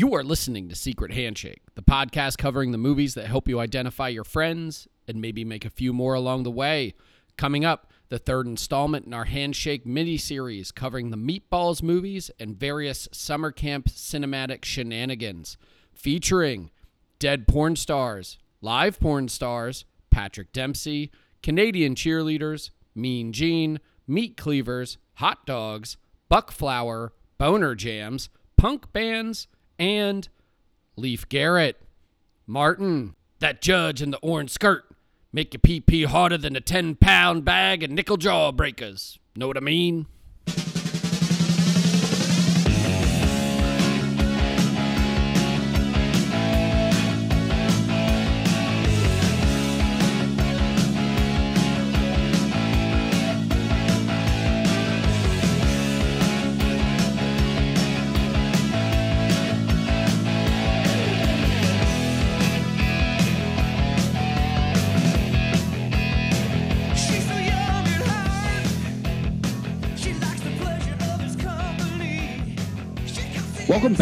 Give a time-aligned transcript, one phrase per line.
[0.00, 4.08] You are listening to Secret Handshake, the podcast covering the movies that help you identify
[4.08, 6.94] your friends and maybe make a few more along the way.
[7.36, 12.56] Coming up, the third installment in our Handshake mini series covering the Meatballs movies and
[12.56, 15.58] various summer camp cinematic shenanigans,
[15.92, 16.70] featuring
[17.18, 21.10] dead porn stars, live porn stars, Patrick Dempsey,
[21.42, 25.98] Canadian cheerleaders, Mean Gene, meat cleavers, hot dogs,
[26.30, 29.46] buck flower, boner jams, punk bands,
[29.80, 30.28] and
[30.96, 31.80] Leif Garrett.
[32.46, 34.84] Martin, that judge in the orange skirt,
[35.32, 39.18] make your pee pee harder than a 10 pound bag of nickel jawbreakers.
[39.34, 40.06] Know what I mean?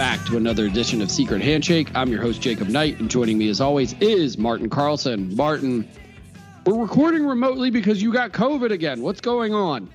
[0.09, 1.91] Back to another edition of Secret Handshake.
[1.95, 5.37] I'm your host, Jacob Knight, and joining me as always is Martin Carlson.
[5.37, 5.87] Martin,
[6.65, 9.03] we're recording remotely because you got COVID again.
[9.03, 9.91] What's going on?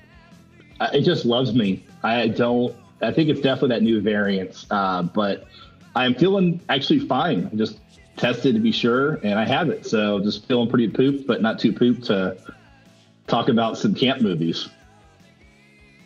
[0.78, 1.84] Uh, it just loves me.
[2.04, 2.76] I don't.
[3.02, 5.48] I think it's definitely that new variant, uh, but
[5.96, 7.50] I'm feeling actually fine.
[7.52, 7.80] I just
[8.16, 9.84] tested to be sure, and I have it.
[9.84, 12.36] So just feeling pretty pooped, but not too pooped to
[13.26, 14.68] talk about some camp movies.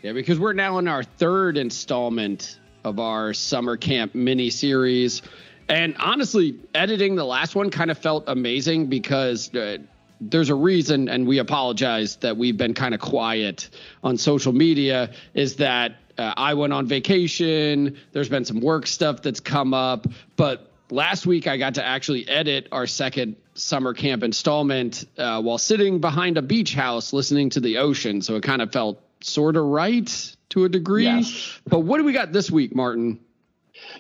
[0.00, 5.22] Yeah, because we're now in our third installment of our summer camp mini series.
[5.68, 9.78] And honestly, editing the last one kind of felt amazing because uh,
[10.20, 13.68] there's a reason, and we apologize that we've been kind of quiet
[14.02, 17.98] on social media, is that uh, I went on vacation.
[18.12, 20.06] There's been some work stuff that's come up.
[20.36, 25.58] But last week, I got to actually edit our second summer camp installment uh, while
[25.58, 28.22] sitting behind a beach house listening to the ocean.
[28.22, 31.04] So it kind of felt sort of right to a degree.
[31.04, 31.60] Yes.
[31.66, 33.20] But what do we got this week, Martin?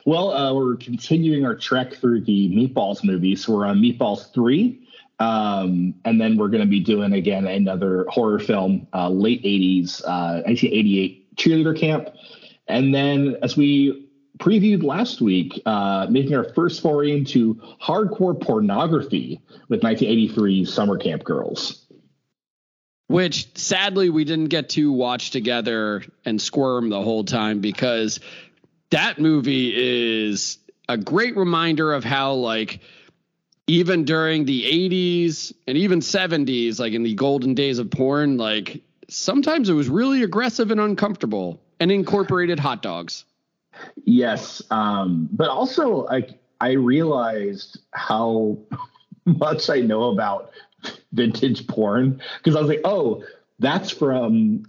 [0.04, 3.44] Well, uh, we're continuing our trek through the Meatballs movies.
[3.44, 4.80] So we're on Meatballs 3.
[5.20, 10.02] Um, and then we're going to be doing again another horror film, uh, late 80s,
[10.02, 12.10] uh, 1988 cheerleader camp.
[12.68, 14.08] And then, as we
[14.38, 21.24] previewed last week, uh, making our first foray into hardcore pornography with 1983 Summer Camp
[21.24, 21.86] Girls.
[23.08, 28.20] Which sadly we didn't get to watch together and squirm the whole time because
[28.90, 30.58] that movie is
[30.88, 32.80] a great reminder of how like
[33.66, 38.82] even during the 80s and even 70s like in the golden days of porn like
[39.08, 43.24] sometimes it was really aggressive and uncomfortable and incorporated hot dogs.
[44.04, 48.58] Yes, um, but also like I realized how
[49.24, 50.50] much I know about
[51.12, 53.24] vintage porn because I was like, oh,
[53.58, 54.64] that's from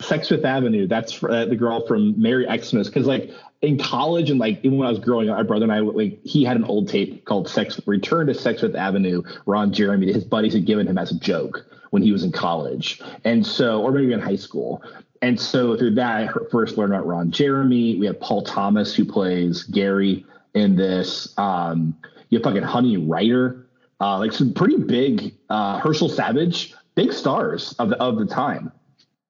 [0.00, 0.86] Sex Fifth Avenue.
[0.86, 2.88] That's for, uh, the girl from Merry Xmas.
[2.88, 3.30] Because like
[3.62, 6.20] in college and like even when I was growing up, my brother and I like
[6.22, 9.22] he had an old tape called Sex Return to Sex Fifth Avenue.
[9.46, 13.00] Ron Jeremy, his buddies had given him as a joke when he was in college,
[13.24, 14.82] and so or maybe in high school.
[15.22, 17.96] And so through that, I first learned about Ron Jeremy.
[17.98, 21.32] We have Paul Thomas who plays Gary in this.
[21.38, 21.96] Um,
[22.28, 23.63] you have fucking Honey Ryder,
[24.00, 28.72] uh, like some pretty big uh, Herschel Savage, big stars of the of the time.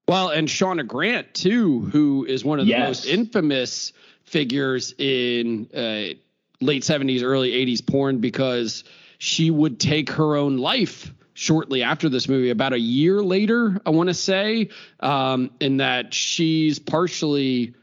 [0.09, 2.89] Well, and Shauna Grant too, who is one of the Yes.
[2.89, 3.93] most infamous
[4.25, 6.15] figures in uh,
[6.61, 8.85] late '70s, early '80s porn because
[9.19, 13.91] she would take her own life shortly after this movie, about a year later, I
[13.91, 14.69] want to say,
[15.01, 17.75] um, in that she's partially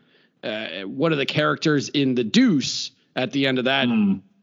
[0.43, 3.87] uh, one of the characters in The Deuce at the end of that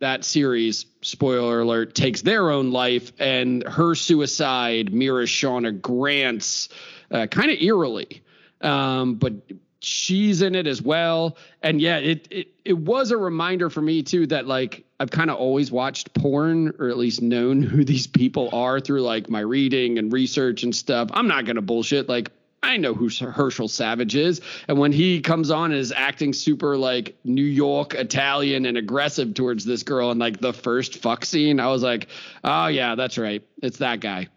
[0.01, 0.85] that series.
[1.03, 6.69] Spoiler alert: takes their own life, and her suicide mirrors Shauna Grant's
[7.11, 8.23] uh, kind of eerily.
[8.61, 9.35] Um, but
[9.81, 14.03] she's in it as well, and yeah, it it it was a reminder for me
[14.03, 18.07] too that like I've kind of always watched porn or at least known who these
[18.07, 21.11] people are through like my reading and research and stuff.
[21.13, 22.31] I'm not gonna bullshit like.
[22.63, 24.41] I know who Herschel Savage is.
[24.67, 29.35] And when he comes on and is acting super like New York Italian and aggressive
[29.35, 32.09] towards this girl in like the first fuck scene, I was like,
[32.43, 33.43] oh yeah, that's right.
[33.63, 34.29] It's that guy.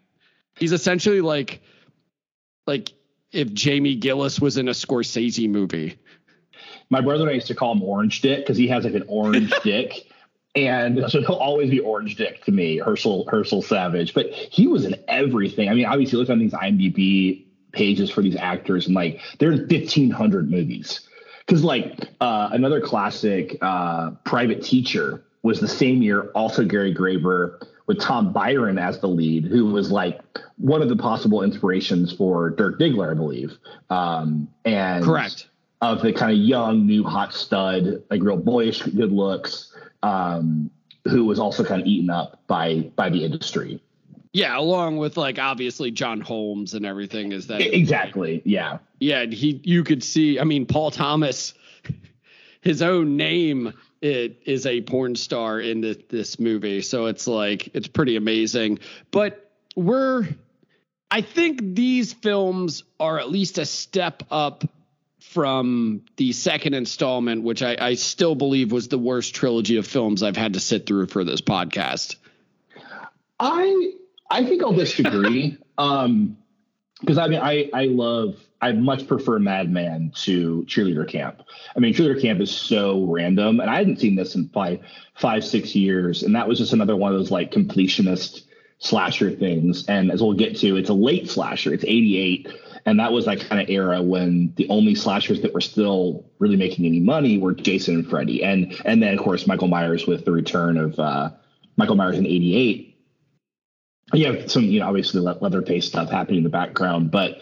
[0.57, 1.61] He's essentially like
[2.67, 2.93] like
[3.31, 5.97] if Jamie Gillis was in a Scorsese movie.
[6.89, 9.05] My brother and I used to call him Orange Dick because he has like an
[9.07, 10.07] orange dick.
[10.53, 14.13] And so he'll always be orange dick to me, Herschel Herschel Savage.
[14.13, 15.69] But he was in everything.
[15.69, 19.67] I mean, obviously, look on these IMDb pages for these actors, and like they're in
[19.67, 21.01] fifteen hundred movies.
[21.45, 27.59] because like uh, another classic uh, private teacher was the same year also gary graver
[27.87, 30.21] with tom byron as the lead who was like
[30.57, 33.57] one of the possible inspirations for dirk diggler i believe
[33.89, 35.47] um, and Correct.
[35.81, 40.69] of the kind of young new hot stud like real boyish good looks um,
[41.05, 43.81] who was also kind of eaten up by by the industry
[44.33, 49.33] Yeah, along with like obviously John Holmes and everything is that exactly yeah yeah, and
[49.33, 51.53] he you could see I mean Paul Thomas
[52.61, 56.81] his own name it is a porn star in this, this movie.
[56.81, 58.79] So it's like it's pretty amazing.
[59.11, 60.27] But we're
[61.09, 64.63] I think these films are at least a step up
[65.19, 70.23] from the second installment, which I, I still believe was the worst trilogy of films
[70.23, 72.15] I've had to sit through for this podcast.
[73.39, 73.93] I
[74.31, 75.57] I think I'll disagree.
[75.77, 76.37] um
[76.99, 81.41] because I mean I I love I much prefer Madman to Cheerleader Camp.
[81.75, 84.79] I mean Cheerleader Camp is so random and I hadn't seen this in five
[85.15, 86.23] five, six years.
[86.23, 88.43] And that was just another one of those like completionist
[88.79, 89.85] slasher things.
[89.87, 91.73] And as we'll get to, it's a late slasher.
[91.73, 92.47] It's 88.
[92.85, 96.55] And that was that kind of era when the only slashers that were still really
[96.57, 98.43] making any money were Jason and Freddy.
[98.43, 101.29] And and then of course Michael Myers with the return of uh
[101.77, 102.90] Michael Myers in 88
[104.13, 107.39] you have some, you know, obviously le- Leatherface stuff happening in the background, but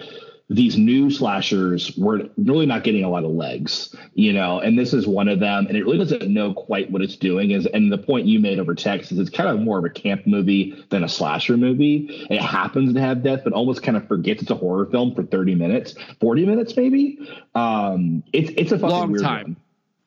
[0.51, 4.93] these new slashers were really not getting a lot of legs, you know, and this
[4.93, 7.51] is one of them, and it really doesn't know quite what it's doing.
[7.51, 9.91] Is and the point you made over text is it's kind of more of a
[9.91, 12.25] camp movie than a slasher movie.
[12.31, 15.21] It happens to have death, but almost kind of forgets it's a horror film for
[15.23, 17.19] 30 minutes, 40 minutes maybe.
[17.53, 19.43] Um, it's it's a fucking Long weird time.
[19.43, 19.57] one.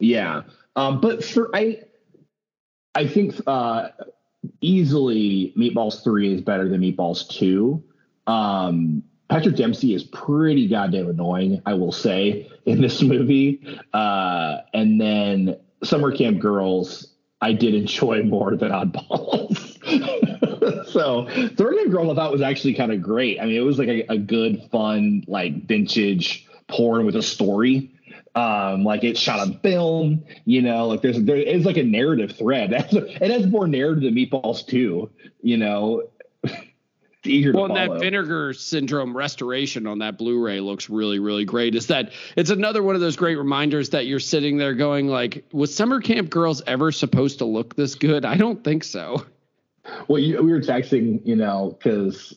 [0.00, 0.42] Yeah.
[0.74, 1.82] Um, but for I
[2.96, 3.90] I think uh
[4.62, 7.82] easily Meatballs 3 is better than Meatballs 2.
[8.26, 13.62] Um, Patrick Dempsey is pretty goddamn annoying, I will say, in this movie.
[13.92, 17.08] Uh, and then Summer Camp Girls,
[17.40, 19.58] I did enjoy more than Oddballs.
[20.92, 23.40] so Summer Camp Girls I thought was actually kind of great.
[23.40, 27.90] I mean, it was like a, a good, fun, like vintage porn with a story
[28.34, 32.34] um like it's shot on film you know like there's there is like a narrative
[32.36, 35.10] thread it has more narrative than meatballs too
[35.42, 36.02] you know
[37.24, 41.76] Well, and that vinegar syndrome restoration on that Blu-ray looks really, really great.
[41.76, 45.44] Is that it's another one of those great reminders that you're sitting there going like,
[45.52, 48.24] was Summer Camp Girls ever supposed to look this good?
[48.24, 49.24] I don't think so.
[50.08, 52.34] well you, we were texting you know because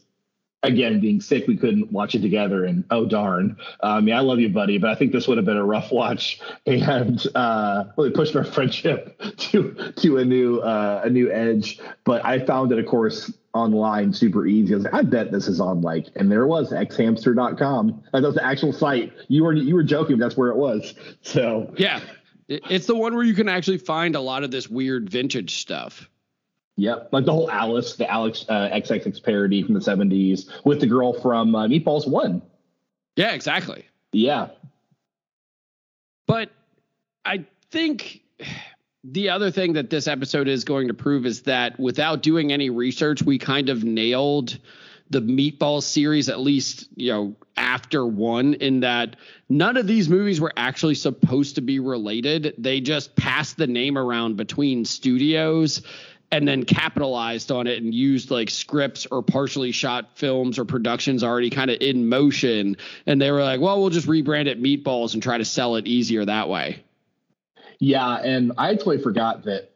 [0.65, 3.57] again being sick we couldn't watch it together and oh darn.
[3.81, 5.91] Um yeah i love you buddy but i think this would have been a rough
[5.91, 11.79] watch and uh really pushed our friendship to to a new uh a new edge.
[12.03, 14.73] But i found it of course online super easy.
[14.73, 18.35] I was like i bet this is on like and there was xhamster.com that was
[18.35, 19.13] the actual site.
[19.27, 20.93] You were you were joking that's where it was.
[21.21, 22.01] So Yeah,
[22.47, 26.09] it's the one where you can actually find a lot of this weird vintage stuff.
[26.77, 30.87] Yep, like the whole Alice, the Alex uh, XXX parody from the '70s with the
[30.87, 32.41] girl from uh, Meatballs One.
[33.15, 33.85] Yeah, exactly.
[34.11, 34.49] Yeah,
[36.27, 36.49] But
[37.23, 38.21] I think
[39.03, 42.69] the other thing that this episode is going to prove is that without doing any
[42.69, 44.57] research, we kind of nailed
[45.11, 49.17] the Meatball series, at least, you know, after one, in that
[49.49, 52.55] none of these movies were actually supposed to be related.
[52.57, 55.83] They just passed the name around between studios
[56.31, 61.23] and then capitalized on it and used like scripts or partially shot films or productions
[61.23, 62.77] already kind of in motion.
[63.05, 65.87] And they were like, well, we'll just rebrand it Meatballs and try to sell it
[65.87, 66.83] easier that way.
[67.79, 69.71] yeah, and I totally forgot that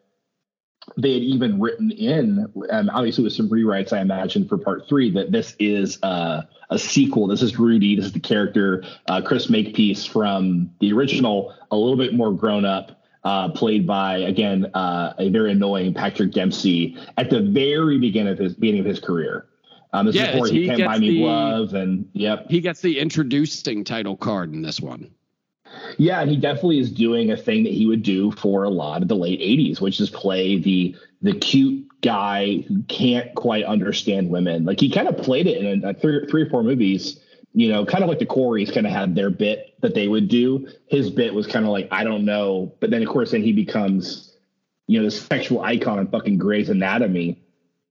[0.98, 5.32] they had even written in, obviously with some rewrites, I imagine for part three, that
[5.32, 7.28] this is uh, a sequel.
[7.28, 7.96] This is Rudy.
[7.96, 12.66] This is the character uh, Chris Makepeace from the original, a little bit more grown
[12.66, 12.99] up.
[13.26, 18.40] Uh, played by again uh, a very annoying Patrick Dempsey at the very beginning of
[18.40, 19.46] his beginning of his career.
[19.92, 22.46] Um, this Yeah, is before he he can't gets buy me the- love and yep,
[22.50, 25.12] He gets the introducing title card in this one.
[25.98, 29.02] Yeah, and he definitely is doing a thing that he would do for a lot
[29.02, 34.30] of the late '80s, which is play the the cute guy who can't quite understand
[34.30, 34.64] women.
[34.64, 37.20] Like he kind of played it in a, three, three or four movies.
[37.54, 40.28] You know, kind of like the Corys kind of had their bit that they would
[40.28, 40.68] do.
[40.88, 43.54] His bit was kind of like I don't know, but then of course then he
[43.54, 44.36] becomes,
[44.88, 47.42] you know, the sexual icon in fucking Grey's Anatomy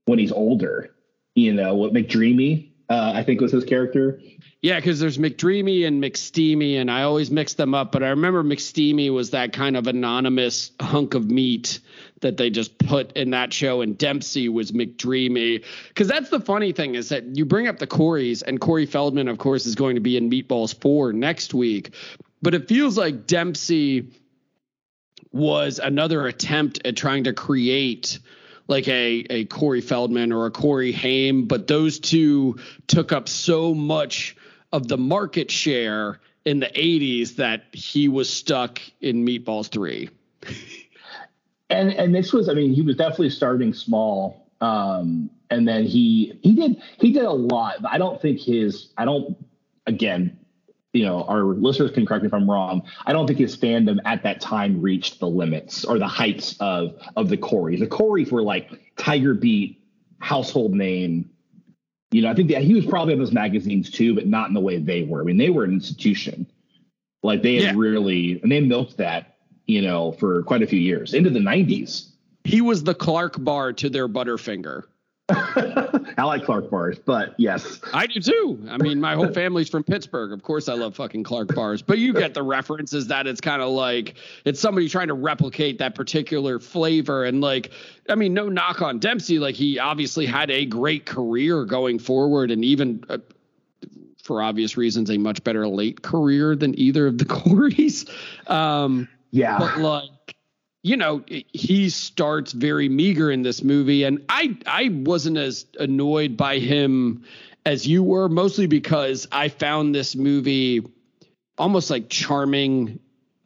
[0.05, 0.95] when he's older.
[1.35, 4.21] You know, what McDreamy, uh, I think was his character.
[4.61, 7.93] Yeah, because there's McDreamy and McSteamy, and I always mix them up.
[7.93, 11.79] But I remember McSteamy was that kind of anonymous hunk of meat
[12.21, 15.65] that they just put in that show, and Dempsey was McDreamy.
[15.89, 19.29] Because that's the funny thing is that you bring up the Corys, and Corey Feldman,
[19.29, 21.95] of course, is going to be in Meatballs 4 next week.
[22.43, 24.13] but it feels like Dempsey
[25.33, 28.19] was another attempt at trying to create
[28.69, 33.75] like a a Corey Feldman or a Corey Haim, but those two took up so
[33.75, 34.37] much
[34.73, 40.09] of the market share in the 80s that he was stuck in Meatballs 3.
[41.71, 46.39] and and this was i mean he was definitely starting small um and then he
[46.43, 49.37] he did he did a lot but i don't think his i don't
[49.87, 50.39] again
[50.93, 53.99] you know our listeners can correct me if i'm wrong i don't think his fandom
[54.05, 57.79] at that time reached the limits or the heights of of the corys.
[57.79, 59.83] The corys were like tiger beat
[60.21, 61.31] household name.
[62.11, 64.55] You know i think that he was probably in those magazines too but not in
[64.55, 65.21] the way they were.
[65.21, 66.47] I mean they were an institution.
[67.23, 67.81] Like they had Yeah.
[67.81, 69.37] really and they milked that
[69.69, 72.09] you know for quite a few years into the 90s
[72.43, 74.83] He was the Clark bar to their Butterfinger.
[75.31, 78.67] i like clark bars but yes I do too.
[78.71, 80.33] I mean, my whole family's from Pittsburgh.
[80.33, 81.83] Of course, I love fucking Clark bars.
[81.83, 85.15] But you get the reference is that it's kind of like it's somebody trying to
[85.15, 87.25] replicate that particular flavor.
[87.25, 87.71] And like,
[88.09, 89.39] I mean, no knock on Dempsey.
[89.39, 93.19] Like, he obviously had a great career going forward, and even uh,
[94.23, 98.09] for obvious reasons, a much better late career than either of the Corys.
[98.51, 99.59] Um, yeah.
[99.59, 100.37] But like
[100.83, 106.37] you know he starts very meager in this movie and i i wasn't as annoyed
[106.37, 107.25] by him
[107.67, 110.87] as you were mostly because i found this movie
[111.59, 113.01] almost like charming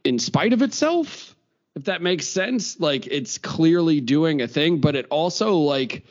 [0.04, 1.34] in spite of itself
[1.74, 2.78] if that makes sense.
[2.78, 6.04] Like it's clearly doing a thing but it also like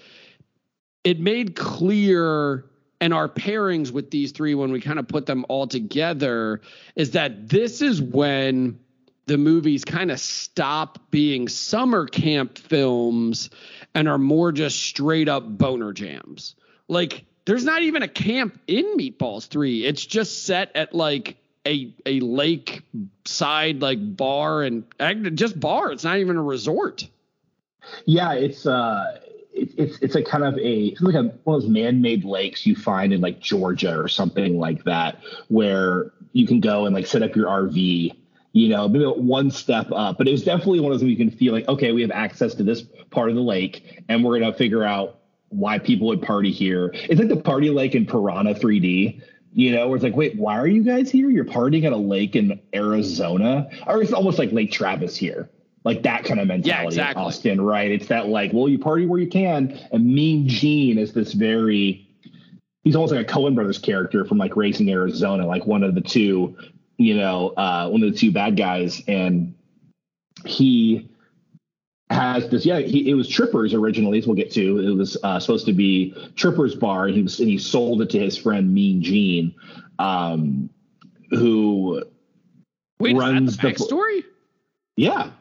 [1.04, 2.66] it made clear
[3.00, 6.62] and our pairings with these three when we kind of put them all together
[6.96, 8.80] is that this is when
[9.32, 13.50] the movies kind of stop being summer camp films
[13.96, 16.56] and are more just straight up boner jams.
[16.90, 19.86] Like there's not even a camp in Meatballs 3.
[19.86, 22.82] It's just set at like a a lake
[23.24, 24.84] side like bar and
[25.36, 25.94] just bar.
[25.94, 27.08] It's not even a resort.
[28.06, 29.18] yeah it's uh
[29.54, 32.66] it, it's it's a kind of a it's like a one of those man-made lakes
[32.66, 37.08] you find in like georgia or something like that where you can go and like
[37.08, 38.12] set up your rv
[38.54, 41.32] you know maybe one step up but it was definitely one of those you can
[41.32, 44.52] feel like okay we have access to this part of the lake and we're going
[44.52, 46.92] to figure out why people would party here.
[46.94, 49.22] It's like the party lake in piranha 3d
[49.54, 51.30] you know where it's like wait why are you guys here?
[51.30, 53.70] You're partying at a lake in arizona?
[53.88, 55.50] Or it's almost like lake travis here
[55.84, 57.24] like that kind of mentality exactly.
[57.24, 57.92] austin right?
[57.92, 62.08] It's that like well you party where you can and mean gene is this very
[62.84, 66.02] he's almost like a Coen brothers character from like Raising Arizona, like one of the
[66.02, 66.56] two,
[67.04, 69.54] you know, uh, one of the two bad guys, and
[70.46, 71.10] he
[72.10, 72.66] has this.
[72.66, 74.18] Yeah, he, it was Trippers originally.
[74.20, 74.80] As we'll get to.
[74.80, 78.10] It was uh, supposed to be Trippers bar, and he was and he sold it
[78.12, 79.54] to his friend Mean Gene,
[80.00, 80.70] um,
[81.30, 82.04] who
[83.00, 84.24] Wait, Runs the the- backstory?
[84.96, 85.32] yeah.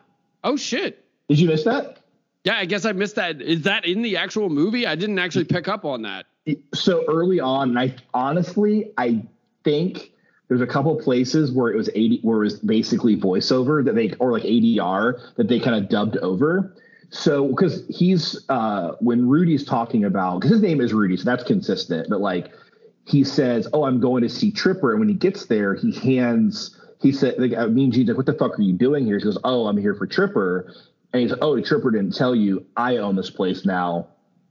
[0.44, 1.04] Oh shit.
[1.28, 1.98] Did you miss that?
[2.44, 3.42] Yeah, I guess I missed that.
[3.42, 4.86] Is that in the actual movie?
[4.86, 6.24] I didn't actually pick up on that.
[6.72, 9.22] so early on, and I honestly, I
[9.62, 10.12] think
[10.50, 14.12] there's a couple places where it was 80, where it was basically voiceover that they,
[14.18, 16.74] or like ADR that they kind of dubbed over.
[17.10, 21.44] So, because he's, uh, when Rudy's talking about, because his name is Rudy, so that's
[21.44, 22.50] consistent, but like
[23.04, 24.90] he says, Oh, I'm going to see Tripper.
[24.90, 28.26] And when he gets there, he hands, he said, like, I mean, Gene's like, What
[28.26, 29.18] the fuck are you doing here?
[29.18, 30.74] He goes, Oh, I'm here for Tripper.
[31.12, 34.08] And he's like, Oh, Tripper didn't tell you I own this place now.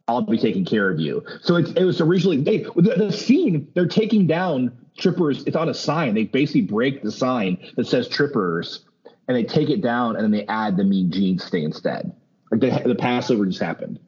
[0.10, 1.24] I'll be taking care of you.
[1.44, 5.44] So it, it was originally they the, the scene they're taking down trippers.
[5.46, 6.16] It's on a sign.
[6.16, 8.86] They basically break the sign that says trippers,
[9.28, 12.12] and they take it down, and then they add the Mean Gene stay instead.
[12.50, 14.00] Like the, the Passover just happened.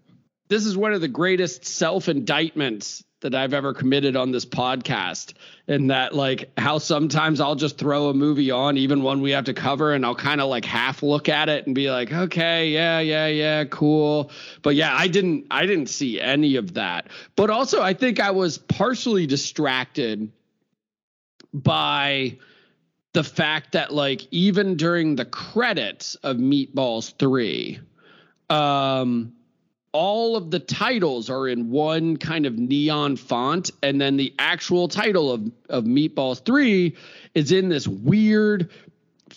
[0.49, 5.33] This is one of the greatest self indictments that I've ever committed on this podcast.
[5.67, 9.45] And that, like, how sometimes I'll just throw a movie on, even one we have
[9.45, 12.69] to cover, and I'll kind of like half look at it and be like, okay,
[12.69, 14.31] yeah, yeah, yeah, cool.
[14.61, 17.07] But yeah, I didn't, I didn't see any of that.
[17.35, 20.31] But also, I think I was partially distracted
[21.53, 22.37] by
[23.13, 27.79] the fact that like even during the credits of Meatballs 3
[28.49, 29.33] um
[29.93, 34.87] all of the titles are in one kind of neon font and then the actual
[34.87, 36.95] title of of Meatballs 3
[37.35, 38.69] is in this weird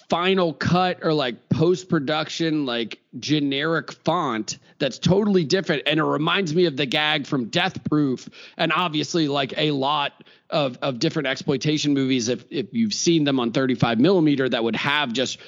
[0.08, 6.54] final cut or like post production like generic font that's totally different and it reminds
[6.54, 10.12] me of the gag from Death Proof and obviously like a lot
[10.50, 14.76] of of different exploitation movies if if you've seen them on 35 millimeter that would
[14.76, 15.38] have just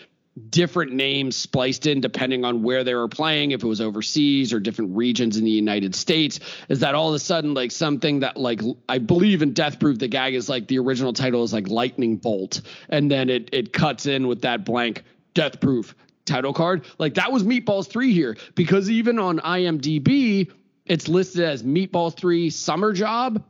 [0.51, 4.61] different names spliced in depending on where they were playing, if it was overseas or
[4.61, 8.37] different regions in the United States, is that all of a sudden like something that
[8.37, 11.69] like I believe in Death Proof, the gag is like the original title is like
[11.69, 15.95] Lightning Bolt, and then it it cuts in with that blank Death Proof
[16.27, 16.85] title card.
[16.99, 20.51] Like that was Meatballs 3 here because even on IMDb,
[20.85, 23.43] it's listed as Meatballs 3 Summer Job.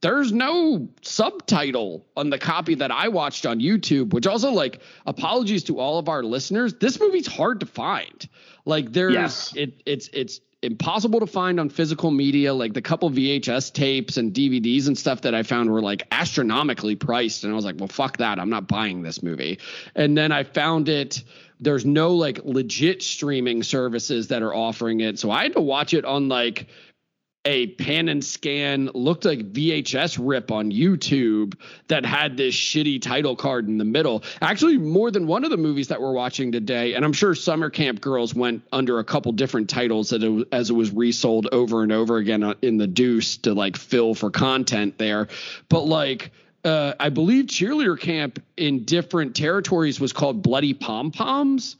[0.00, 5.64] There's no subtitle on the copy that I watched on YouTube, which also like apologies
[5.64, 6.74] to all of our listeners.
[6.74, 8.28] This movie's hard to find.
[8.64, 9.52] Like there's Yes.
[9.56, 12.52] it it's it's impossible to find on physical media.
[12.54, 16.96] Like the couple VHS tapes and DVDs and stuff that I found were like astronomically
[16.96, 17.44] priced.
[17.44, 18.38] And I was like, well, fuck that.
[18.38, 19.58] I'm not buying this movie.
[19.94, 21.22] And then I found it.
[21.60, 25.18] There's no like legit streaming services that are offering it.
[25.18, 26.68] So I had to watch it on like
[27.48, 31.54] a pan and scan looked like VHS rip on YouTube
[31.88, 34.22] that had this shitty title card in the middle.
[34.42, 37.70] Actually, more than one of the movies that we're watching today, and I'm sure Summer
[37.70, 41.90] Camp Girls went under a couple different titles it, as it was resold over and
[41.90, 45.28] over again uh, in the Deuce to like fill for content there.
[45.70, 46.30] But like,
[46.64, 51.76] uh, I believe Cheerleader Camp in different territories was called Bloody Pom Poms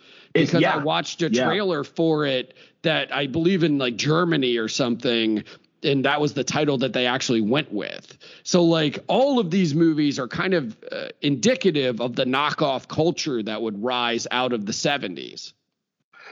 [0.47, 0.75] because yeah.
[0.75, 1.45] I watched a Yeah.
[1.45, 5.45] trailer for it that I believe in like Germany or something.
[5.83, 8.19] And that was the title that they actually went with.
[8.43, 13.43] So, like, all of these movies are kind of uh, indicative of the knockoff culture
[13.45, 15.53] that would rise out of the 70s.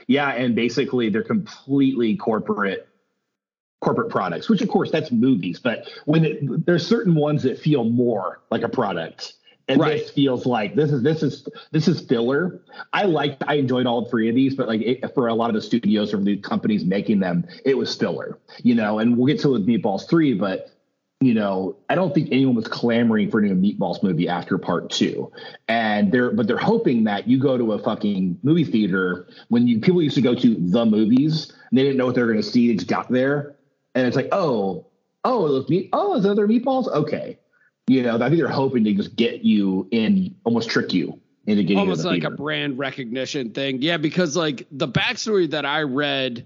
[0.07, 2.87] Yeah, and basically they're completely corporate
[3.79, 7.83] corporate products, which of course that's movies, but when it, there's certain ones that feel
[7.83, 9.33] more like a product.
[9.69, 9.99] And Right.
[9.99, 12.61] this feels like this is this is this is filler.
[12.93, 15.55] I liked I enjoyed all three of these, but like it, for a lot of
[15.55, 18.39] the studios or the companies making them, it was filler.
[18.63, 20.69] You know, and we'll get to it with Meatballs three, but
[21.19, 24.91] you know, I don't think anyone was clamoring for a new Meatballs movie after part
[24.91, 25.31] two.
[25.67, 29.79] And they're, but they're hoping that you go to a fucking movie theater when you
[29.79, 32.41] people used to go to the movies and they didn't know what they were going
[32.41, 32.67] to see.
[32.67, 33.55] They just got there
[33.95, 34.85] and it's like, oh,
[35.23, 36.87] oh, those meat, oh, is other meatballs?
[36.87, 37.39] Okay.
[37.87, 41.63] You know, I think they're hoping to just get you in, almost trick you into
[41.63, 42.33] getting Almost like theater.
[42.33, 43.81] a brand recognition thing.
[43.81, 46.45] Yeah, because like the backstory that I read,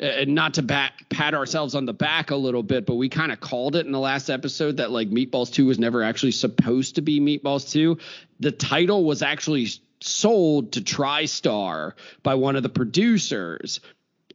[0.00, 3.30] and not to back, pat ourselves on the back a little bit, but we kind
[3.30, 6.96] of called it in the last episode that like Meatballs 2 was never actually supposed
[6.96, 7.96] to be Meatballs 2.
[8.40, 9.68] The title was actually
[10.00, 11.92] sold to TriStar
[12.24, 13.78] by one of the producers.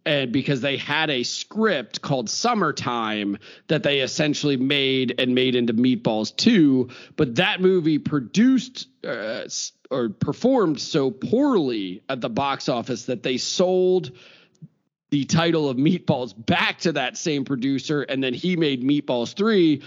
[0.07, 5.73] And because they had a script called Summertime that they essentially made and made into
[5.73, 9.41] Meatballs 2, but that movie produced uh,
[9.91, 14.11] or performed so poorly at the box office that they sold
[15.09, 19.81] the title of Meatballs back to that same producer, and then he made Meatballs 3.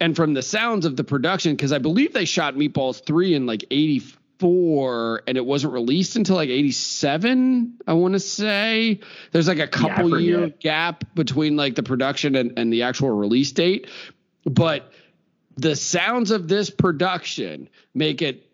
[0.00, 3.46] And from the sounds of the production, because I believe they shot Meatballs 3 in
[3.46, 3.64] like
[4.40, 9.00] 84 and it wasn't released until like 87, I want to say.
[9.32, 10.24] There's like a couple forget.
[10.24, 13.88] year gap between like the production and, and the actual release date.
[14.44, 14.92] But
[15.56, 18.46] the sounds of this production make it-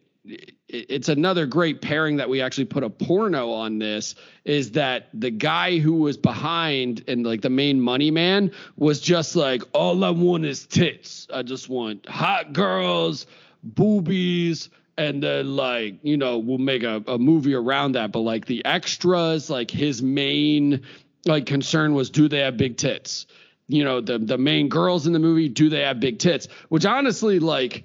[0.68, 5.30] it's another great pairing that we actually put a porno on this is that the
[5.30, 10.10] guy who was behind and like the main money man was just like all i
[10.10, 13.26] want is tits i just want hot girls
[13.62, 14.68] boobies
[14.98, 18.64] and then like you know we'll make a, a movie around that but like the
[18.64, 20.82] extras like his main
[21.24, 23.26] like concern was do they have big tits
[23.68, 26.86] you know the the main girls in the movie do they have big tits which
[26.86, 27.84] honestly like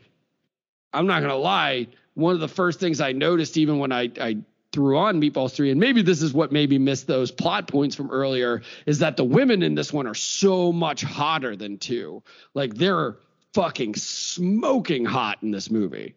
[0.94, 1.88] I'm not gonna lie.
[2.14, 4.38] One of the first things I noticed, even when I, I
[4.72, 7.96] threw on Meatballs 3, and maybe this is what made me miss those plot points
[7.96, 12.24] from earlier, is that the women in this one are so much hotter than two.
[12.54, 13.18] Like they're
[13.54, 16.16] fucking smoking hot in this movie.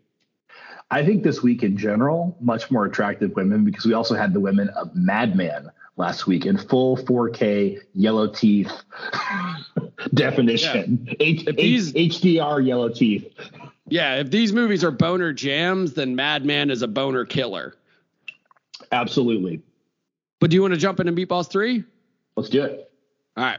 [0.91, 4.41] I think this week in general, much more attractive women because we also had the
[4.41, 8.71] women of Madman last week in full 4K yellow teeth
[10.15, 11.09] definition.
[11.21, 13.33] H- these- H- HDR yellow teeth.
[13.89, 17.75] Yeah, if these movies are boner jams, then Madman is a boner killer.
[18.93, 19.61] Absolutely.
[20.41, 21.85] But do you want to jump into Meatballs 3?
[22.37, 22.91] Let's do it.
[23.37, 23.59] All right.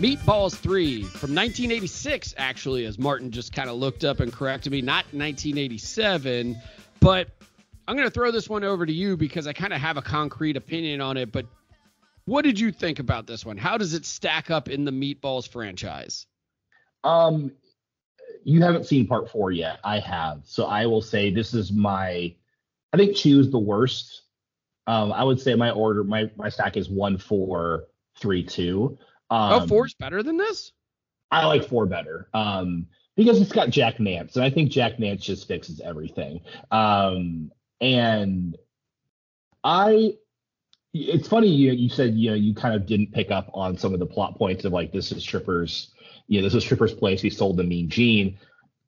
[0.00, 4.80] Meatballs 3 from 1986, actually, as Martin just kind of looked up and corrected me,
[4.80, 6.56] not 1987.
[7.00, 7.28] But
[7.86, 10.02] I'm going to throw this one over to you because I kind of have a
[10.02, 11.30] concrete opinion on it.
[11.30, 11.44] But
[12.24, 13.58] what did you think about this one?
[13.58, 16.26] How does it stack up in the Meatballs franchise?
[17.04, 17.52] Um,
[18.42, 19.80] you haven't seen part four yet.
[19.84, 22.34] I have, so I will say this is my.
[22.94, 24.22] I think two is the worst.
[24.86, 27.84] Um, I would say my order, my my stack is one, four,
[28.18, 28.98] three, two.
[29.30, 30.72] Um, oh, four's better than this?
[31.30, 32.28] I like four better.
[32.34, 36.40] Um, because it's got Jack Nance, and I think Jack Nance just fixes everything.
[36.70, 38.56] Um, and
[39.62, 40.14] I,
[40.92, 43.92] it's funny you you said you know you kind of didn't pick up on some
[43.92, 45.92] of the plot points of like this is Tripper's,
[46.28, 47.20] you know this is Tripper's place.
[47.20, 48.38] He sold the Mean Gene.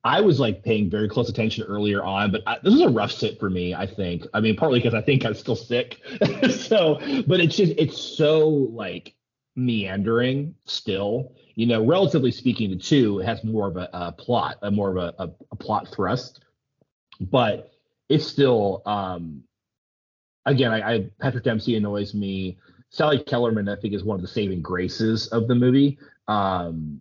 [0.05, 3.13] I was like paying very close attention earlier on, but I, this is a rough
[3.13, 3.75] sit for me.
[3.75, 4.27] I think.
[4.35, 5.99] I mean, partly because I think I'm still sick.
[6.51, 9.15] so, but it's just it's so like
[9.57, 11.33] meandering still.
[11.55, 14.91] You know, relatively speaking, the two it has more of a, a plot, a more
[14.91, 16.41] of a, a, a plot thrust,
[17.21, 17.71] but
[18.09, 18.83] it's still.
[18.87, 19.45] um
[20.45, 22.59] Again, I, I Patrick Dempsey annoys me.
[22.91, 25.99] Sally Kellerman, I think, is one of the saving graces of the movie.
[26.27, 27.01] Um,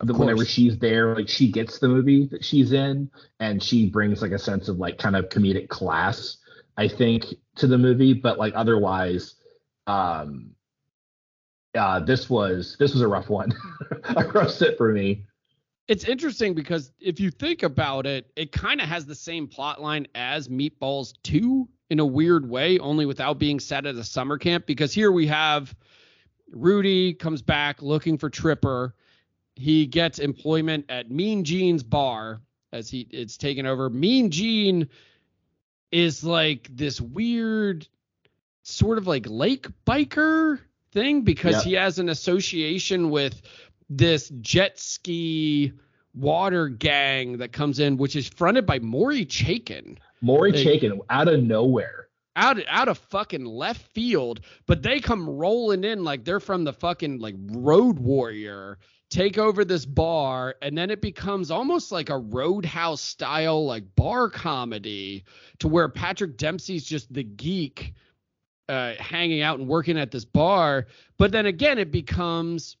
[0.00, 4.22] Of whenever she's there, like she gets the movie that she's in, and she brings
[4.22, 6.38] like a sense of like kind of comedic class,
[6.78, 8.14] I think, to the movie.
[8.14, 9.34] But like otherwise,
[9.86, 10.52] um,
[11.78, 13.52] uh, this was this was a rough one,
[14.16, 15.24] a rough sit for me.
[15.86, 19.80] It's interesting because if you think about it, it kind of has the same plot
[19.80, 24.36] line as Meatballs 2 in a weird way, only without being set at a summer
[24.36, 24.66] camp.
[24.66, 25.74] Because here we have
[26.50, 28.94] Rudy comes back looking for Tripper.
[29.56, 33.88] He gets employment at Mean Gene's bar as he it's taken over.
[33.88, 34.88] Mean Gene
[35.90, 37.88] is like this weird
[38.62, 40.60] sort of like lake biker
[40.92, 41.64] thing because Yep.
[41.64, 43.40] he has an association with
[43.90, 45.72] this jet ski
[46.14, 51.28] water gang that comes in, which is fronted by Maury Chaikin Maury They- Chaikin out
[51.28, 52.08] of nowhere.
[52.36, 56.72] out out of fucking left field, but they come rolling in like they're from the
[56.72, 58.78] fucking like Road Warrior,
[59.10, 64.28] take over this bar, and then it becomes almost like a Roadhouse style like bar
[64.30, 65.24] comedy
[65.58, 67.92] to where Patrick Dempsey's just the geek
[68.68, 72.76] uh, hanging out and working at this bar, but then again it becomes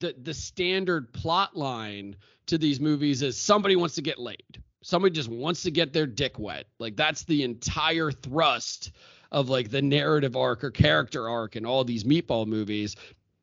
[0.00, 2.16] the the standard plot line
[2.46, 4.62] to these movies is somebody wants to get laid.
[4.82, 6.66] Somebody just wants to get their dick wet.
[6.78, 8.92] Like that's the entire thrust
[9.32, 12.96] of like the narrative arc or character arc in all these meatball movies.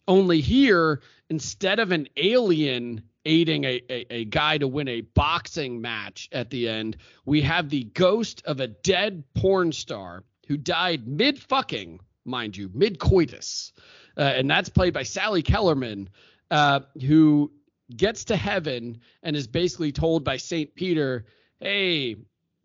[0.08, 5.82] Only here, instead of an alien aiding a, a, a guy to win a boxing
[5.82, 11.08] match at the end, we have the ghost of a dead porn star who died
[11.08, 13.74] mid fucking, mind you, mid coitus.
[14.18, 16.10] Uh, and that's played by Sally Kellerman,
[16.50, 17.52] uh, who
[17.96, 20.74] gets to heaven and is basically told by St.
[20.76, 21.26] Peter,
[21.60, 22.16] hey,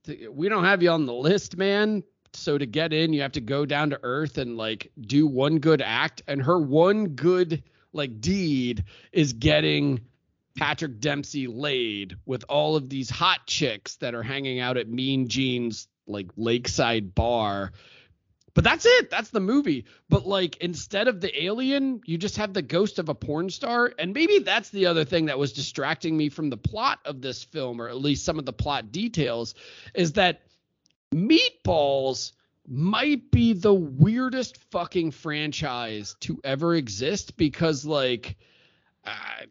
[0.04, 2.02] th- we don't have you on the list, man.
[2.32, 5.58] So to get in, you have to go down to earth and like do one
[5.58, 6.22] good act.
[6.26, 7.62] And her one good
[7.92, 10.00] like deed is getting
[10.56, 15.28] Patrick Dempsey laid with all of these hot chicks that are hanging out at Mean
[15.28, 17.72] Gene's like lakeside bar.
[18.54, 19.10] But that's it.
[19.10, 19.84] That's the movie.
[20.08, 23.92] But like instead of the alien, you just have the ghost of a porn star.
[23.98, 27.44] And maybe that's the other thing that was distracting me from the plot of this
[27.44, 29.54] film, or at least some of the plot details,
[29.94, 30.40] is that
[31.14, 32.32] Meatballs
[32.66, 38.36] might be the weirdest fucking franchise to ever exist because like
[39.04, 39.44] uh,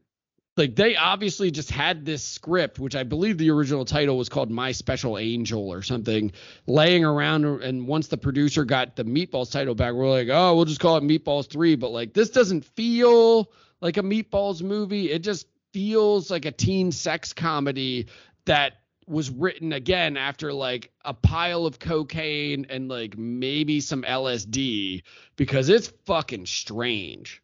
[0.58, 4.50] like they obviously just had this script which i believe the original title was called
[4.50, 6.32] my special angel or something
[6.68, 10.66] laying around and once the producer got the meatballs title back we're like oh we'll
[10.66, 15.20] just call it meatballs 3 but like this doesn't feel like a meatballs movie it
[15.20, 18.08] just feels like a teen sex comedy
[18.46, 18.74] that
[19.08, 25.04] was written again after like a pile of cocaine and like maybe some LSD
[25.36, 27.44] because it's fucking strange.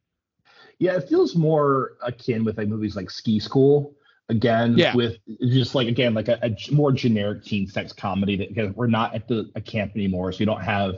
[0.81, 3.93] Yeah, it feels more akin with like movies like Ski School.
[4.29, 4.95] Again, Yeah.
[4.95, 9.13] with just like again like a more generic teen sex comedy that because we're not
[9.13, 10.95] at the a camp anymore, so we don't have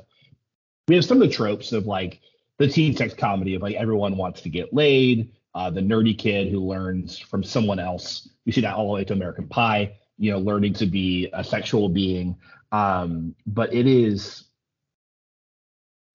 [0.88, 2.22] we have some of the tropes of like
[2.60, 6.48] the teen sex comedy of like everyone wants to get laid, uh, the nerdy kid
[6.50, 8.30] who learns from someone else.
[8.46, 11.44] We see that all the way to American Pie, you know, learning to be a
[11.44, 12.38] sexual being.
[12.72, 14.46] Um, but it is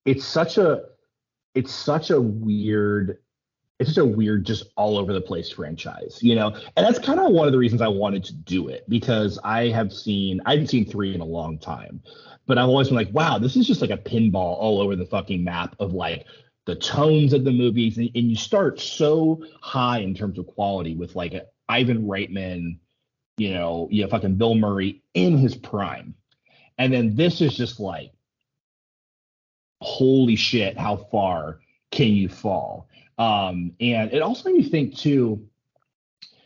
[0.06, 0.84] it's such a
[1.54, 3.18] it's such a weird
[3.78, 7.20] it's just a weird just all over the place franchise you know and that's kind
[7.20, 10.52] of one of the reasons i wanted to do it because i have seen i
[10.52, 12.02] haven't seen three in a long time
[12.46, 15.06] but i've always been like wow this is just like a pinball all over the
[15.06, 16.26] fucking map of like
[16.68, 20.94] the tones of the movies, and, and you start so high in terms of quality
[20.94, 21.34] with like
[21.66, 22.78] Ivan Reitman,
[23.38, 26.14] you know, you know, fucking Bill Murray in his prime,
[26.76, 28.12] and then this is just like,
[29.80, 31.60] holy shit, how far
[31.90, 32.90] can you fall?
[33.18, 35.48] Um, and it also made me think too.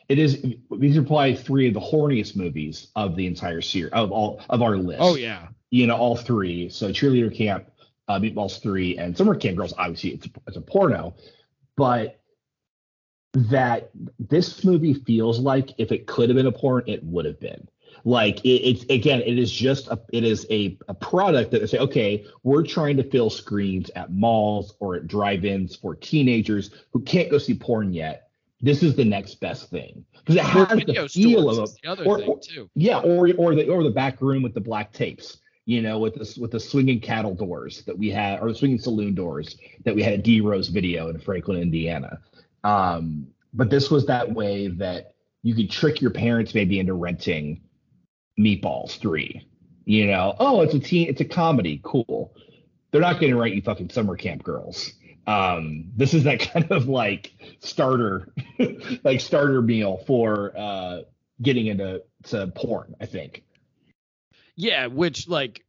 [0.08, 4.10] It is these are probably three of the horniest movies of the entire series of
[4.10, 5.00] all of our list.
[5.00, 5.48] Oh yeah.
[5.70, 6.68] you know all three.
[6.68, 7.70] So cheerleader camp,
[8.08, 9.72] uh, meatballs three, and summer camp girls.
[9.78, 11.14] Obviously, it's a, it's a porno,
[11.76, 12.20] but
[13.34, 17.40] that this movie feels like if it could have been a porn, it would have
[17.40, 17.66] been.
[18.04, 21.66] Like it, it's again, it is just a it is a, a product that they
[21.66, 27.00] say, okay, we're trying to fill screens at malls or at drive-ins for teenagers who
[27.00, 28.28] can't go see porn yet.
[28.60, 32.04] This is the next best thing because it has the feel of a the other
[32.04, 32.70] or- thing too.
[32.74, 36.14] yeah, or or the or the back room with the black tapes, you know, with
[36.14, 39.94] the with the swinging cattle doors that we had, or the swinging saloon doors that
[39.94, 42.20] we had at D Rose Video in Franklin, Indiana.
[42.64, 47.60] Um, but this was that way that you could trick your parents maybe into renting
[48.38, 49.46] Meatballs three.
[49.84, 52.34] You know, oh, it's a teen, it's a comedy, cool.
[52.90, 54.92] They're not going to write you fucking summer camp girls.
[55.26, 58.32] Um, this is that kind of like starter,
[59.04, 61.02] like starter meal for uh
[61.40, 63.44] getting into to porn, I think.
[64.56, 65.64] Yeah, which like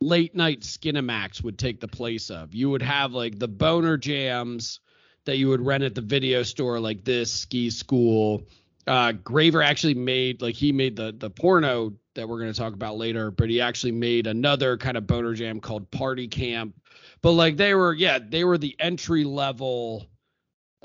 [0.00, 2.54] late night Skinamax would take the place of.
[2.54, 4.80] You would have like the boner jams
[5.24, 8.44] that you would rent at the video store, like this ski school.
[8.86, 12.72] Uh, Graver actually made like he made the the porno that we're going to talk
[12.72, 16.74] about later, but he actually made another kind of boner jam called Party Camp.
[17.20, 20.06] But like they were, yeah, they were the entry level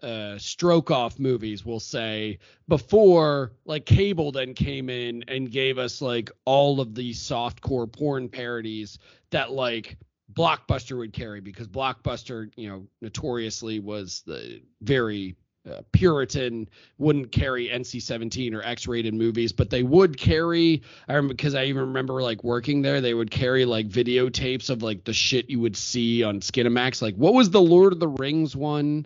[0.02, 6.02] uh stroke off movies we'll say before like cable then came in and gave us
[6.02, 8.98] like all of these softcore porn parodies
[9.30, 9.98] that like
[10.34, 15.36] blockbuster would carry because blockbuster you know notoriously was the very
[15.70, 21.54] uh, puritan wouldn't carry nc-17 or x-rated movies but they would carry i remember because
[21.54, 25.52] i even remember like working there they would carry like videotapes of like the shit
[25.52, 29.06] you would see on skinamax like what was the lord of the rings one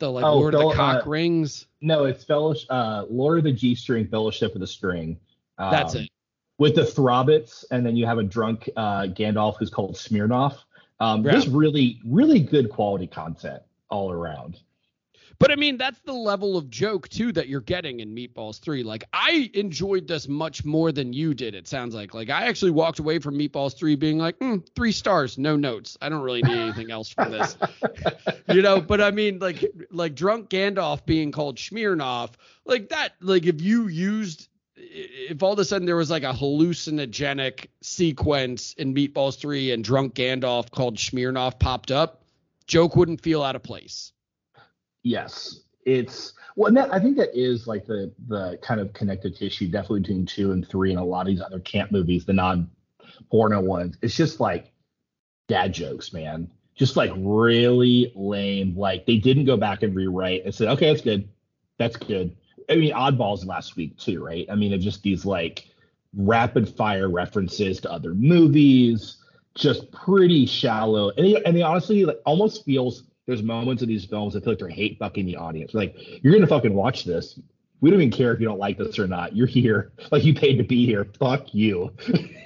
[0.00, 1.66] the like Oh, Lord of the Cock uh, Rings.
[1.80, 5.18] No, it's fellowship, uh, Lord of the G String, Fellowship of the String.
[5.58, 6.10] Um, That's it.
[6.58, 10.56] With the Throbbits, and then you have a drunk uh, Gandalf who's called Smirnoff.
[10.98, 11.32] Um, Yeah.
[11.32, 14.58] There's really, really good quality content all around.
[15.40, 18.82] But I mean, that's the level of joke too that you're getting in Meatballs 3.
[18.82, 22.12] Like I enjoyed this much more than you did, it sounds like.
[22.12, 25.96] Like I actually walked away from Meatballs 3 being like, mm, three stars, no notes.
[26.02, 27.56] I don't really need anything else for this.
[28.52, 32.32] you know, but I mean like like drunk Gandalf being called Smirnoff,
[32.66, 36.34] like that, like if you used if all of a sudden there was like a
[36.34, 42.24] hallucinogenic sequence in Meatballs 3 and drunk Gandalf called Smirnoff popped up,
[42.66, 44.12] joke wouldn't feel out of place.
[45.02, 46.68] Yes, it's well.
[46.68, 50.26] And that, I think that is like the the kind of connective tissue, definitely between
[50.26, 53.96] two and three, and a lot of these other camp movies, the non-porno ones.
[54.02, 54.72] It's just like
[55.48, 56.50] dad jokes, man.
[56.74, 58.76] Just like really lame.
[58.76, 61.28] Like they didn't go back and rewrite and said, okay, that's good,
[61.78, 62.36] that's good.
[62.70, 64.46] I mean, oddballs last week too, right?
[64.50, 65.66] I mean, it's just these like
[66.14, 69.16] rapid fire references to other movies,
[69.54, 71.10] just pretty shallow.
[71.10, 74.54] And they, and they honestly like almost feels there's moments in these films that feel
[74.54, 75.72] like they're hate fucking the audience.
[75.72, 77.38] Like you're gonna fucking watch this.
[77.80, 79.36] We don't even care if you don't like this or not.
[79.36, 81.06] You're here, like you paid to be here.
[81.18, 81.92] Fuck you.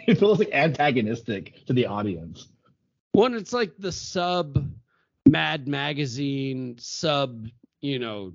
[0.07, 2.49] it feels like antagonistic to the audience.
[3.13, 4.63] One, it's like the sub
[5.27, 7.49] Mad Magazine, sub,
[7.81, 8.35] you know,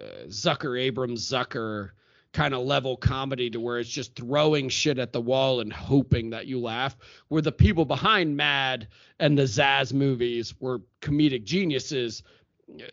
[0.00, 1.90] uh, Zucker Abrahams Zucker
[2.38, 6.30] kind of level comedy to where it's just throwing shit at the wall and hoping
[6.30, 6.96] that you laugh.
[7.26, 8.86] Where the people behind Mad
[9.18, 12.22] and the Zaz movies were comedic geniuses.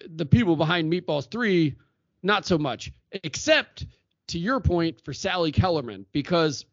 [0.10, 1.76] The people behind Meatballs 3,
[2.24, 2.92] not so much.
[3.12, 3.86] Except
[4.30, 6.66] to your point for Sally Kellerman, because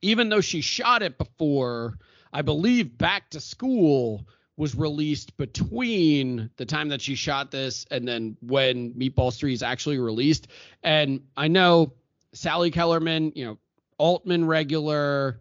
[0.00, 1.98] even though she shot it before,
[2.32, 4.26] I believe Back to School
[4.62, 9.60] was released between the time that she shot this and then when Meatballs 3 is
[9.60, 10.46] actually released.
[10.84, 11.94] And I know
[12.32, 13.58] Sally Kellerman, you know,
[13.98, 15.40] Altman regular,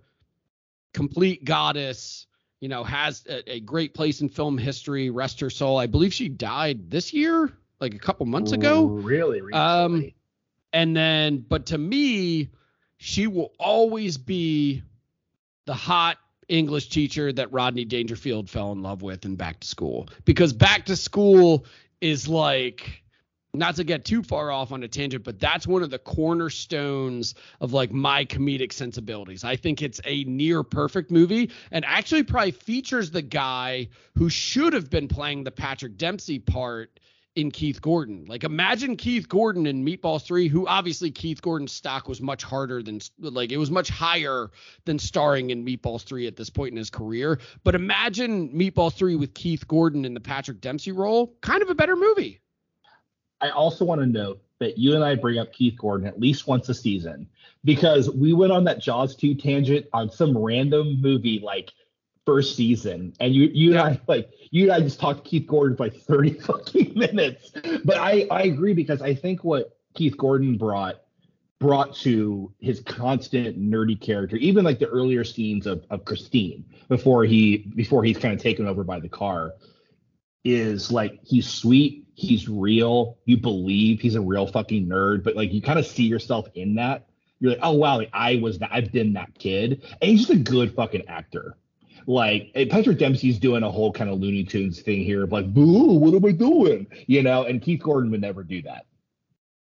[0.96, 2.26] complete goddess,
[2.62, 5.78] you know, has a, a great place in film history, rest her soul.
[5.78, 8.86] I believe she died this year, like a couple months ago.
[8.86, 9.42] Really?
[9.54, 10.12] Um.
[10.74, 12.50] And then, but to me,
[12.98, 14.82] she will always be
[15.66, 16.18] the hot
[16.52, 20.86] English teacher that Rodney Dangerfield fell in love with in Back to School because Back
[20.86, 21.66] to School
[22.02, 23.02] is like
[23.54, 27.36] not to get too far off on a tangent, but that's one of the cornerstones
[27.60, 29.44] of like my comedic sensibilities.
[29.44, 34.74] I think it's a near perfect movie and actually probably features the guy who should
[34.74, 37.00] have been playing the Patrick Dempsey part
[37.36, 38.26] in Keith Gordon.
[38.28, 42.84] Like imagine Keith Gordon in Meatballs 3, who obviously Keith Gordon's stock was much harder
[42.84, 44.52] than like it was much higher
[44.86, 47.39] than starring in Meatballs 3 at this point in his career.
[47.63, 51.76] But imagine Meatballs 3 with Keith Gordon in the Patrick Dempsey role, kind of a
[51.76, 52.41] better movie.
[53.39, 56.48] I also want to note that you and I bring up Keith Gordon at least
[56.48, 57.28] once a season
[57.63, 61.72] because we went on that Jaws 2 tangent on some random movie like
[62.26, 63.14] first season.
[63.20, 63.88] And you you Yeah.
[63.88, 66.94] and I like you and I just talked to Keith Gordon for like 30 fucking
[66.98, 67.52] minutes.
[67.84, 71.02] But I, I agree because I think what Keith Gordon brought
[71.60, 77.24] brought to his constant nerdy character, even like the earlier scenes of, of Christine before
[77.24, 79.54] he before he's kind of taken over by the car,
[80.44, 85.54] is like he's sweet, he's real, you believe he's a real fucking nerd, but like
[85.54, 87.08] you kind of see yourself in that.
[87.40, 89.84] You're like, oh wow, like I was that I've been that kid.
[90.02, 91.58] And he's just a good fucking actor.
[92.08, 95.54] Like eh, Patrick Dempsey's doing a whole kind of Looney Tunes thing here of like,
[95.54, 96.88] boo, what am I doing?
[97.08, 98.86] You know, and Keith Gordon would never do that.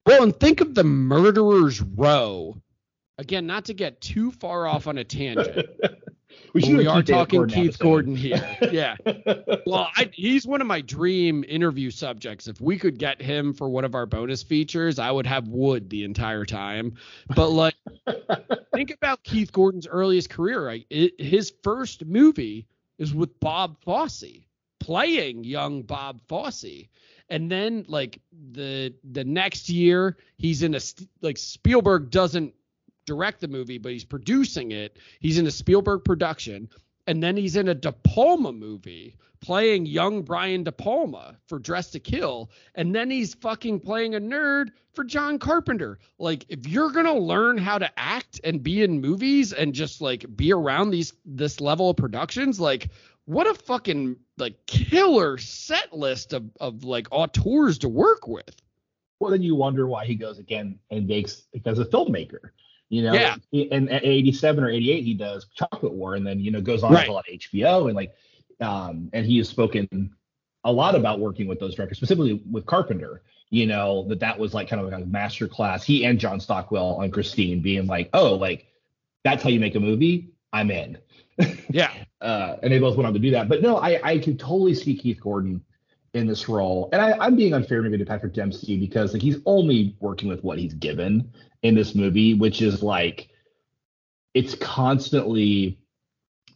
[0.06, 2.62] Well, and think of the murderer's row.
[3.18, 5.68] Again, not to get too far off on a tangent.
[6.54, 7.84] we we are talking Gordon Keith episode.
[7.84, 8.58] Gordon here.
[8.72, 8.96] Yeah.
[9.66, 12.48] Well, I, he's one of my dream interview subjects.
[12.48, 15.90] If we could get him for one of our bonus features, I would have Wood
[15.90, 16.96] the entire time.
[17.36, 17.76] But like,
[18.74, 20.66] think about Keith Gordon's earliest career.
[20.66, 20.86] Right?
[20.90, 24.46] It, his first movie is with Bob Fosse,
[24.80, 26.88] playing young Bob Fosse.
[27.30, 28.20] And then like
[28.52, 30.82] the the next year, he's in a
[31.22, 32.54] like Spielberg doesn't
[33.06, 34.98] direct the movie, but he's producing it.
[35.20, 36.70] He's in a Spielberg production,
[37.08, 41.90] and then he's in a De Palma movie playing young Brian De Palma for Dress
[41.92, 45.98] to Kill, and then he's fucking playing a nerd for John Carpenter.
[46.20, 50.26] Like, if you're gonna learn how to act and be in movies and just like
[50.36, 52.90] be around these this level of productions, like
[53.26, 58.62] what a fucking like killer set list of of like auteurs to work with.
[59.20, 62.52] well, then you wonder why he goes again and makes as a filmmaker.
[62.92, 63.36] You know, Yeah.
[63.52, 66.84] He- and at 87 or 88, he does Chocolate War, and then you know goes
[66.84, 67.06] on Right.
[67.06, 68.14] to a lot of HBO, and like,
[68.60, 69.88] um, and he has spoken
[70.66, 73.22] a lot about working with those directors, specifically with Carpenter.
[73.50, 75.84] You know that that was like kind of like a master class.
[75.86, 78.68] He and John Stockwell on Christine being like, oh, like
[79.24, 80.30] that's how you make a movie.
[80.52, 80.98] I'm in.
[81.70, 81.92] Yeah.
[82.22, 83.48] uh, and they both went on to do that.
[83.48, 85.64] But no, I I can totally see Keith Gordon
[86.14, 89.38] in this role, and I, I'm being unfair maybe to Patrick Dempsey because like he's
[89.46, 91.32] only working with what he's given
[91.64, 93.30] in this movie, which is like
[94.34, 95.80] it's constantly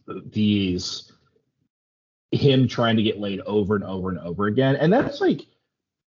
[0.06, 1.12] these
[2.32, 5.46] him trying to get laid over and over and over again, and that's like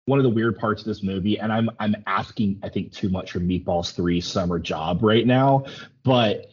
[0.05, 1.39] one of the weird parts of this movie.
[1.39, 5.65] And I'm I'm asking I think too much from Meatballs Three Summer Job right now,
[6.03, 6.47] but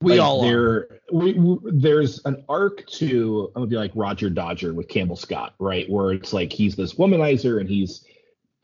[0.00, 0.48] We like, all are.
[0.48, 5.16] there we, we- there's an arc to I'm gonna be like Roger Dodger with Campbell
[5.16, 5.88] Scott, right?
[5.90, 8.04] Where it's like he's this womanizer and he's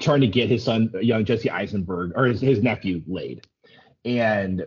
[0.01, 3.46] trying to get his son, young Jesse Eisenberg, or his, his nephew laid.
[4.05, 4.64] And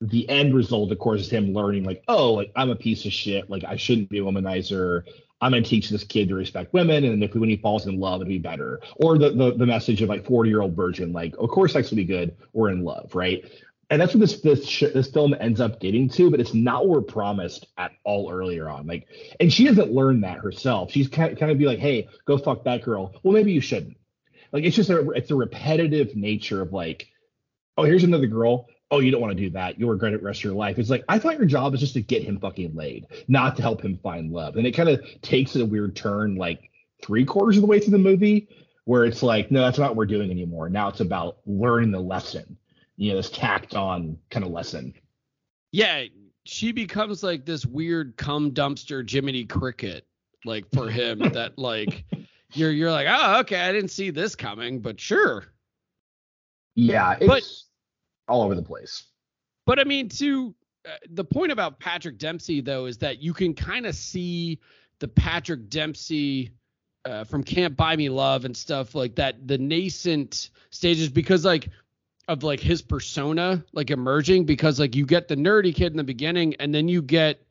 [0.00, 3.12] the end result, of course, is him learning, like, oh, like I'm a piece of
[3.12, 5.02] shit, like I shouldn't be a womanizer.
[5.40, 8.22] I'm gonna teach this kid to respect women, and if when he falls in love,
[8.22, 8.80] it'll be better.
[8.96, 11.90] Or the the, the message of like 40 year old virgin, like, of course, sex
[11.90, 12.36] will be good.
[12.54, 13.44] We're in love, right?
[13.90, 16.86] And that's what this this sh- this film ends up getting to, but it's not
[16.86, 18.86] what we're promised at all earlier on.
[18.86, 19.06] Like,
[19.40, 20.90] and she doesn't learn that herself.
[20.90, 23.96] She's kind of be like, "Hey, go fuck that girl." Well, maybe you shouldn't.
[24.52, 27.08] Like, it's just a it's a repetitive nature of like,
[27.76, 29.78] "Oh, here's another girl." Oh, you don't want to do that.
[29.78, 30.78] You'll regret it rest of your life.
[30.78, 33.62] It's like I thought your job is just to get him fucking laid, not to
[33.62, 34.56] help him find love.
[34.56, 36.70] And it kind of takes a weird turn, like
[37.02, 38.48] three quarters of the way through the movie,
[38.84, 40.68] where it's like, no, that's not what we're doing anymore.
[40.68, 42.56] Now it's about learning the lesson
[42.96, 44.94] you know, this tacked on kind of lesson.
[45.72, 46.04] yeah,
[46.46, 50.06] she becomes like this weird cum dumpster Jiminy Cricket,
[50.44, 52.04] like for him that like
[52.52, 55.44] you're you're like, oh okay, I didn't see this coming, but sure.
[56.74, 59.04] Yeah, it's But- all over the place.
[59.66, 60.54] But I mean, to
[60.86, 64.60] uh, the point about Patrick Dempsey though is that you can kind of see
[64.98, 66.50] the Patrick Dempsey
[67.06, 71.68] uh, from Can't Buy Me Love and stuff like that, the nascent stages because like
[72.28, 76.04] of like his persona like emerging because like you get the nerdy kid in the
[76.04, 77.42] beginning and then you get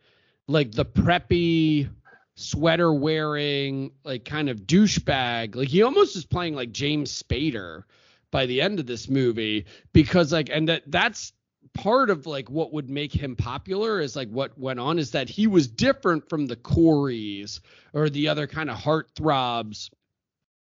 [0.48, 1.90] like the preppy
[2.36, 5.56] sweater wearing like kind of douchebag.
[5.56, 7.84] Like he almost is playing like James Spader
[8.32, 11.34] by the end of this movie because like and that that's
[11.74, 15.30] part of like what would make him popular is like what went on is that
[15.30, 17.62] he was different from the Coreys
[17.94, 19.90] or the other kind of heartthrobs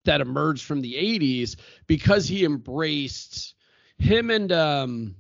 [0.05, 3.55] that emerged from the 80s because he embraced
[3.99, 5.15] him and um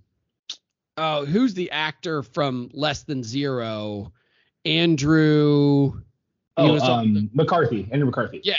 [0.96, 4.12] oh who's the actor from Less Than Zero
[4.64, 6.00] Andrew
[6.58, 8.40] Oh, um, McCarthy, Andrew McCarthy.
[8.44, 8.56] yeah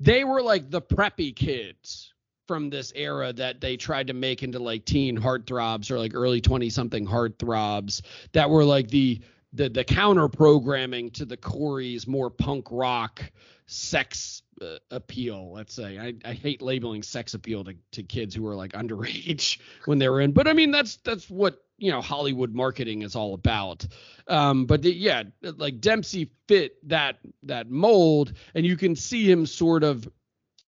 [0.00, 2.12] they were like the preppy kids
[2.48, 6.40] from this era that they tried to make into like teen heartthrobs or like early
[6.40, 8.02] 20 something heartthrobs
[8.32, 9.20] that were like the
[9.54, 13.22] the the counter programming to the Corey's more punk rock
[13.66, 15.98] sex uh, appeal let's say.
[15.98, 20.08] I, I hate labeling sex appeal to, to kids who are like underage when they
[20.08, 23.86] were in but i mean that's that's what you know hollywood marketing is all about.
[24.28, 29.46] Um but the, yeah like dempsey fit that that mold and you can see him
[29.46, 30.08] sort of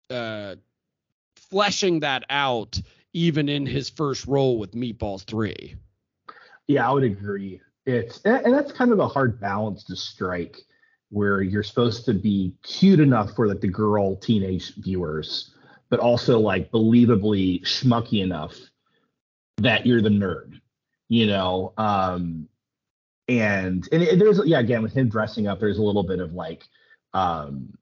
[0.09, 0.55] uh
[1.49, 2.79] fleshing that out
[3.13, 5.75] even in his first role with meatballs 3
[6.67, 7.61] Yeah, I would agree.
[7.85, 10.57] It's and that's kind of a hard balance to strike,
[11.09, 15.53] where you're supposed to be cute enough for like the girl teenage viewers,
[15.89, 18.55] but also like believably schmucky enough
[19.57, 20.59] that you're the nerd,
[21.09, 21.73] you know.
[21.77, 22.47] Um,
[23.27, 26.33] and and it, there's yeah, again with him dressing up, there's a little bit of
[26.33, 26.63] like
[27.13, 27.73] um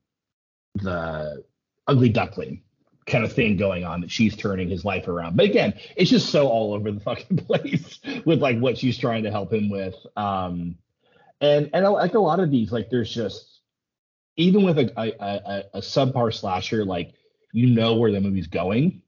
[0.76, 1.44] the
[1.88, 2.62] ugly duckling
[3.06, 5.36] kind of thing going on that she's turning his life around.
[5.36, 9.24] But again, it's just so all over the fucking place with like what she's trying
[9.24, 9.96] to help him with.
[10.16, 10.76] Um,
[11.42, 13.60] and and like a lot of these, like there's just
[14.38, 17.14] even with a a, a, a subpar slasher, like
[17.52, 19.02] you know where the movie's going.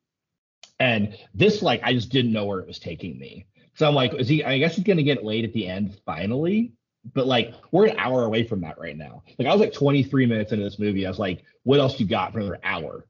[0.80, 3.46] And this, like, I just didn't know where it was taking me.
[3.76, 4.44] So I'm like, is he?
[4.44, 6.74] I guess he's gonna get laid at the end finally.
[7.14, 9.24] But like, we're an hour away from that right now.
[9.38, 11.06] Like, I was like 23 minutes into this movie.
[11.06, 13.06] I was like, what else you got for another hour?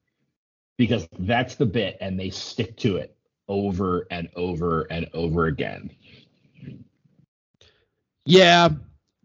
[0.78, 3.16] Because that's the bit and they stick to it
[3.48, 5.90] over and over and over again.
[8.26, 8.70] Yeah.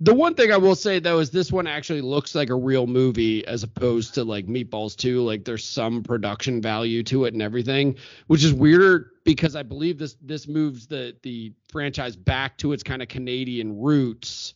[0.03, 2.87] The one thing I will say though is this one actually looks like a real
[2.87, 5.23] movie as opposed to like Meatballs 2.
[5.23, 7.97] Like there's some production value to it and everything,
[8.27, 12.83] which is weirder because I believe this this moves the the franchise back to its
[12.83, 14.55] kind of Canadian roots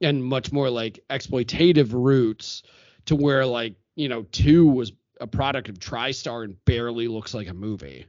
[0.00, 2.62] and much more like exploitative roots
[3.06, 7.48] to where like, you know, 2 was a product of TriStar and barely looks like
[7.48, 8.06] a movie.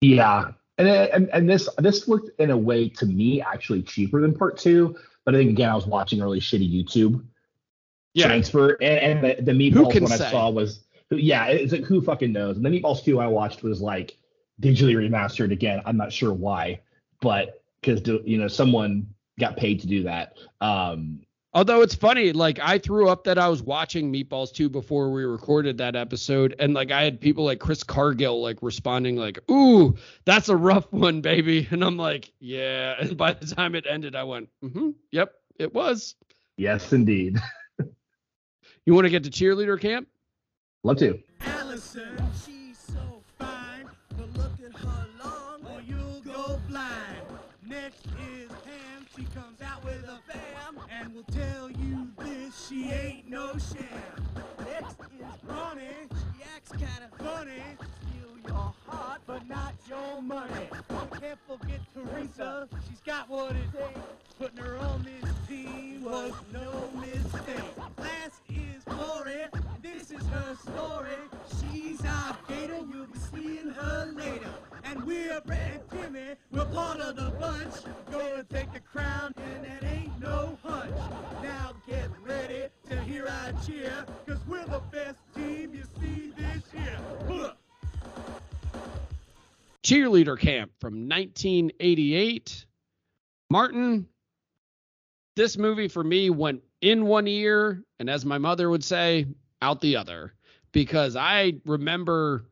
[0.00, 0.52] Yeah.
[0.78, 4.56] And, and and this this looked in a way to me actually cheaper than part
[4.56, 7.22] two, but I think again I was watching really shitty YouTube
[8.16, 10.26] transfer and, and the, the meatballs one say?
[10.26, 10.80] I saw was
[11.10, 14.16] yeah it's like who fucking knows and the meatballs two I watched was like
[14.60, 16.80] digitally remastered again I'm not sure why
[17.20, 19.06] but because you know someone
[19.38, 21.20] got paid to do that um
[21.52, 25.24] Although it's funny, like I threw up that I was watching Meatballs 2 before we
[25.24, 29.96] recorded that episode, and like I had people like Chris Cargill like responding like, "Ooh,
[30.24, 34.14] that's a rough one, baby," and I'm like, "Yeah." And by the time it ended,
[34.14, 36.14] I went, "Mm-hmm, yep, it was."
[36.56, 37.38] yes indeed
[38.86, 40.08] You want to get to cheerleader camp?
[40.84, 43.88] love to Allison, she's so fine,
[51.20, 53.86] will tell you this, she ain't no sham.
[54.58, 57.62] Next is Ronnie, she acts kinda funny,
[58.86, 60.68] heart, but not your money.
[61.20, 64.00] Can't forget Teresa, she's got what it takes,
[64.38, 67.76] putting her on this team was no mistake.
[67.98, 69.44] Last is Lori,
[69.82, 71.16] this is her story.
[71.60, 74.54] She's our gator, you'll be seeing her later.
[74.84, 77.74] And we're Brad and Timmy, we're part of the bunch.
[78.10, 80.96] Gonna take the crown, and that ain't no hunch.
[81.42, 86.62] Now get ready to hear our cheer, cause we're the best team you see this
[86.74, 86.98] year.
[87.28, 87.52] Huh.
[89.90, 92.64] Cheerleader camp from 1988.
[93.50, 94.06] Martin,
[95.34, 99.26] this movie for me went in one ear, and as my mother would say,
[99.60, 100.32] out the other,
[100.70, 102.44] because I remember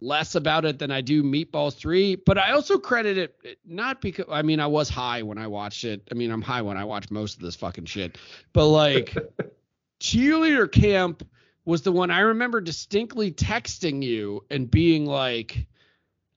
[0.00, 4.26] less about it than I do Meatballs 3, but I also credit it not because
[4.28, 6.02] I mean I was high when I watched it.
[6.10, 8.18] I mean I'm high when I watch most of this fucking shit.
[8.52, 9.16] But like
[10.00, 11.24] Cheerleader Camp
[11.64, 15.68] was the one I remember distinctly texting you and being like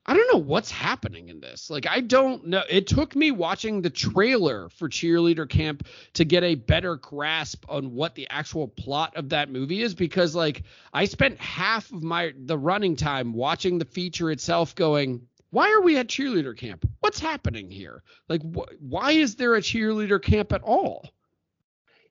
[0.08, 1.68] I don't know what's happening in this.
[1.68, 2.62] Like, I don't know.
[2.70, 7.94] It took me watching the trailer for Cheerleader Camp to get a better grasp on
[7.94, 10.62] what the actual plot of that movie is because, like,
[10.94, 15.82] I spent half of my the running time watching the feature itself, going, "Why are
[15.82, 16.88] we at Cheerleader Camp?
[17.00, 18.02] What's happening here?
[18.30, 21.10] Like, wh- why is there a Cheerleader Camp at all?"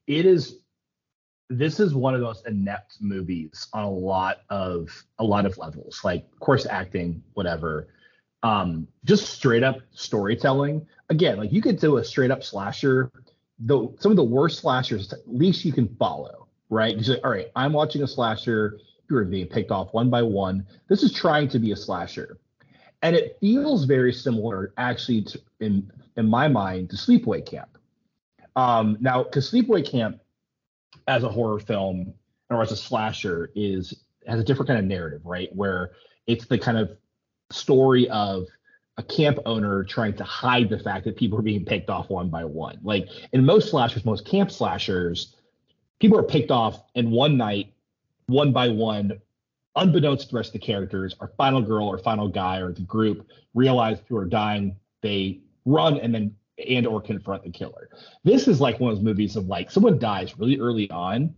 [0.06, 0.60] it is
[1.50, 4.90] this is one of those inept movies on a lot of
[5.20, 7.88] a lot of levels like course acting whatever.
[8.44, 10.86] Um just straight up storytelling.
[11.10, 13.12] Again like you could do a straight up slasher.
[13.60, 16.96] Though some of the worst slashers at least you can follow right?
[16.98, 18.80] You say all right i'm watching a slasher.
[19.10, 20.66] You're being picked off one by one.
[20.90, 22.40] This is trying to be a slasher,
[23.02, 27.78] and it feels very similar, actually, to, in in my mind, to Sleepaway Camp.
[28.58, 30.20] Um, now, because Sleepaway Camp,
[31.08, 32.14] as a horror film
[32.50, 35.54] or as a slasher, is has a different kind of narrative, right?
[35.56, 35.92] Where
[36.28, 36.92] it's the kind of
[37.50, 38.46] story of
[38.98, 42.30] a camp owner trying to hide the fact that people are being picked off one
[42.30, 42.80] by one.
[42.84, 45.36] Like in most slashers, most camp slashers,
[46.00, 47.74] people are picked off in one night,
[48.26, 49.22] one by one,
[49.76, 51.16] unbeknownst to the rest of the characters.
[51.20, 56.00] Our final girl or final guy or the group realize who are dying, they run
[56.00, 56.36] and then
[56.66, 57.90] and or confront the killer.
[58.24, 61.36] This is like one of those movies of like someone dies really early on.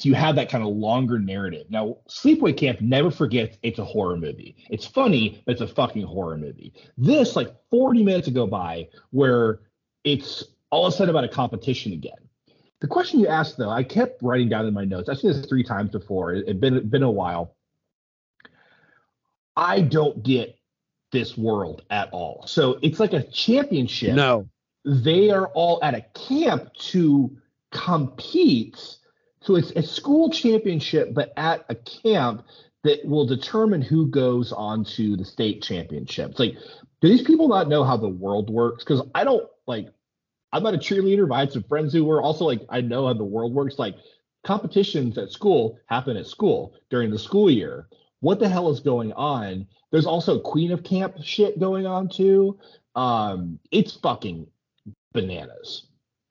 [0.00, 1.66] So you have that kind of longer narrative.
[1.70, 4.56] Now, Sleepaway Camp never forgets it's a horror movie.
[4.68, 6.74] It's funny, but it's a fucking horror movie.
[6.98, 9.60] This, like 40 minutes go by where
[10.02, 12.12] it's all of a sudden about a competition again.
[12.80, 15.08] The question you asked, though, I kept writing down in my notes.
[15.08, 16.34] I've seen this three times before.
[16.34, 17.54] It had been, been a while.
[19.56, 20.58] I don't get
[21.14, 22.44] this world at all.
[22.46, 24.14] So it's like a championship.
[24.14, 24.48] No.
[24.84, 27.34] They are all at a camp to
[27.70, 28.98] compete.
[29.40, 32.44] So it's a school championship, but at a camp
[32.82, 36.32] that will determine who goes on to the state championship.
[36.32, 36.56] It's like,
[37.00, 38.84] do these people not know how the world works?
[38.84, 39.88] Because I don't like,
[40.52, 43.06] I'm not a cheerleader, but I had some friends who were also like, I know
[43.06, 43.78] how the world works.
[43.78, 43.96] Like,
[44.44, 47.88] competitions at school happen at school during the school year.
[48.24, 49.66] What the hell is going on?
[49.90, 52.58] There's also Queen of Camp shit going on too.
[52.96, 54.46] Um, it's fucking
[55.12, 55.88] bananas.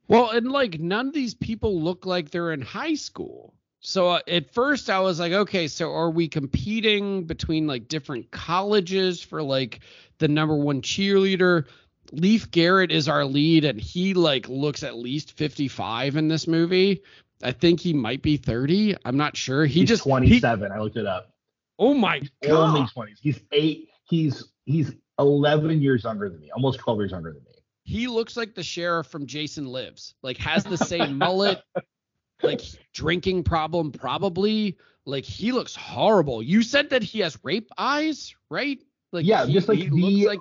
[0.08, 3.54] Well, and like none of these people look like they're in high school.
[3.80, 8.32] So uh, at first I was like, okay, so are we competing between like different
[8.32, 9.82] colleges for like
[10.18, 11.68] the number one cheerleader?
[12.12, 17.04] Leif Garrett is our lead and he like looks at least 55 in this movie.
[17.44, 18.96] I think he might be 30.
[19.06, 19.68] I'm not sure.
[19.68, 20.72] He He's just 27.
[20.72, 21.33] I looked it up.
[21.78, 22.90] He, oh my Only god.
[22.96, 23.18] 20s.
[23.22, 23.90] He's eight.
[24.06, 27.50] He's he's 11 years younger than me, almost 12 years younger than me.
[27.84, 30.16] He looks like the sheriff from Jason Lives.
[30.22, 31.62] Like has the same mullet,
[32.44, 32.62] like
[32.94, 34.78] drinking problem probably.
[35.06, 36.42] Like he looks horrible.
[36.42, 38.80] You said that he has rape eyes, right?
[39.12, 40.40] Like Yeah, he, just like he the- looks like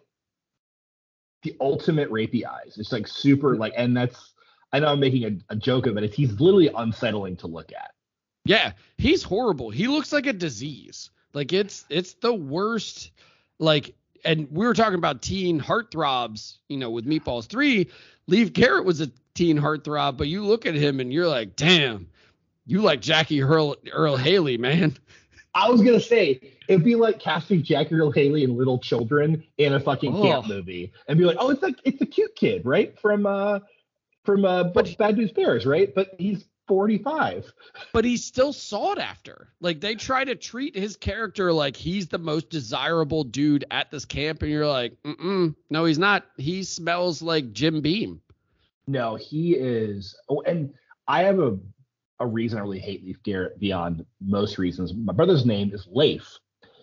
[1.43, 2.77] The ultimate rapey eyes.
[2.79, 4.35] It's like super like, and that's
[4.73, 6.05] I know I'm making a, a joke of it.
[6.05, 7.91] It's, he's literally unsettling to look at.
[8.45, 9.71] yeah, he's horrible.
[9.71, 11.11] He looks like a disease.
[11.35, 13.11] Like it's it's the worst.
[13.59, 17.89] Like and we were talking about teen heartthrobs, you know, with Meatballs three.
[18.27, 22.09] Leif Garrett was a teen heartthrob, but you look at him and you're like, damn,
[22.67, 24.97] you like Jackie Earl Earle Haley, man.
[25.55, 29.75] I was gonna say it'd be like casting Jackie Earle Haley and little children in
[29.75, 32.99] a fucking camp movie, and be like, oh, it's like it's a cute kid, right?
[32.99, 33.61] From uh
[34.25, 35.95] from uh But- Bad News Bears, right?
[35.95, 37.53] But he's 45.
[37.93, 39.49] but he's still sought after.
[39.61, 44.07] Like they try to treat his character like he's the most desirable dude at this
[44.07, 46.25] camp, and you're like, mm no, he's not.
[46.39, 48.23] He smells like Jim Beam.
[48.87, 50.17] No, he is.
[50.31, 50.73] Oh, and
[51.07, 51.59] I have a
[52.21, 54.95] a reason I really hate Leif Garrett beyond most reasons.
[54.95, 56.39] My brother's name is Leif.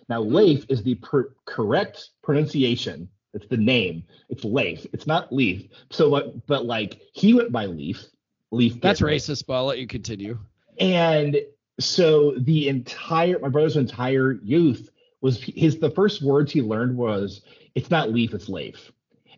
[0.08, 3.08] Now, Leif is the per- correct pronunciation.
[3.32, 4.04] It's the name.
[4.28, 4.86] It's Leif.
[4.92, 5.68] It's not Leaf.
[5.90, 8.04] So, but, but like he went by Leaf.
[8.50, 8.80] Leaf.
[8.80, 10.38] That's racist, but I'll let you continue.
[10.78, 11.40] And
[11.78, 14.90] so the entire my brother's entire youth
[15.20, 17.42] was his the first words he learned was
[17.74, 18.92] it's not leaf, it's Leif.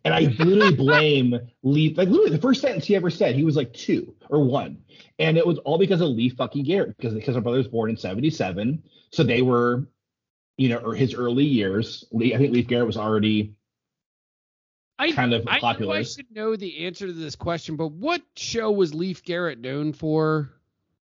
[0.04, 1.96] And I literally blame Leaf.
[1.96, 4.78] Like literally the first sentence he ever said, he was like two or one.
[5.18, 7.90] And it was all because of Leaf fucking Garrett, because because my brother was born
[7.90, 8.82] in 77.
[9.10, 9.86] So they were,
[10.56, 12.04] you know, or his early years.
[12.10, 13.54] Lee, I think Leif Garrett was already
[15.02, 15.96] I kind of I know popular.
[15.96, 19.92] I should know the answer to this question, but what show was Leif Garrett known
[19.92, 20.52] for?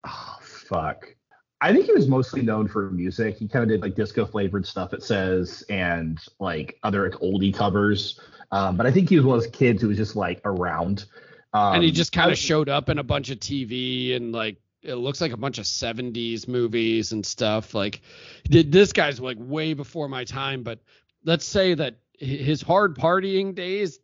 [0.05, 1.15] Oh fuck.
[1.61, 3.37] I think he was mostly known for music.
[3.37, 4.95] He kind of did like disco flavored stuff.
[4.95, 8.19] It says and like other like, oldie covers.
[8.51, 11.05] Um, but I think he was one of those kids who was just like around.
[11.53, 14.57] Um, and he just kind of showed up in a bunch of TV and like
[14.83, 17.75] it looks like a bunch of 70s movies and stuff.
[17.75, 18.01] Like
[18.45, 20.79] did this guy's like way before my time, but
[21.23, 23.99] let's say that hi- his hard partying days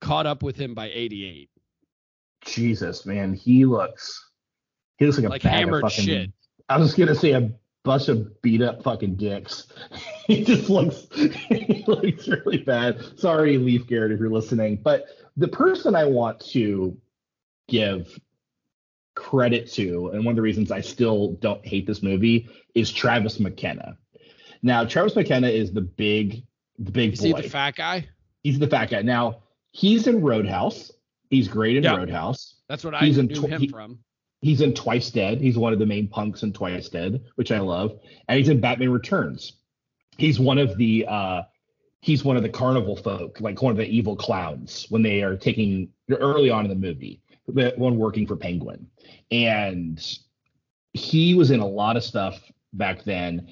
[0.00, 1.48] caught up with him by 88.
[2.44, 4.30] Jesus, man, he looks
[4.98, 6.32] he looks like a Like bag hammered of fucking, shit.
[6.68, 7.50] I was gonna say a
[7.84, 9.66] bunch of beat up fucking dicks.
[10.26, 13.18] he just looks he looks really bad.
[13.18, 14.80] Sorry, Leif Garrett, if you're listening.
[14.82, 15.06] But
[15.36, 16.96] the person I want to
[17.68, 18.18] give
[19.14, 23.38] credit to, and one of the reasons I still don't hate this movie is Travis
[23.40, 23.96] McKenna.
[24.62, 26.44] Now, Travis McKenna is the big,
[26.84, 27.26] the big Is boy.
[27.36, 28.08] he the fat guy?
[28.42, 29.02] he's the fat guy.
[29.02, 30.90] Now, he's in Roadhouse.
[31.30, 31.96] He's great in Yeah.
[31.96, 32.56] Roadhouse.
[32.68, 33.98] That's what I He's in knew tw- him he- from.
[34.40, 35.40] he's in Twice Dead.
[35.40, 38.60] He's one of the main punks in Twice Dead, which I love, and he's in
[38.60, 39.54] Batman Returns.
[40.18, 41.42] He's one of the uh,
[42.00, 45.36] he's one of the carnival folk, like one of the evil clowns when they are
[45.36, 48.86] taking early on in the movie, the one working for Penguin,
[49.30, 50.18] and
[50.92, 52.42] he was in a lot of stuff
[52.74, 53.48] back then.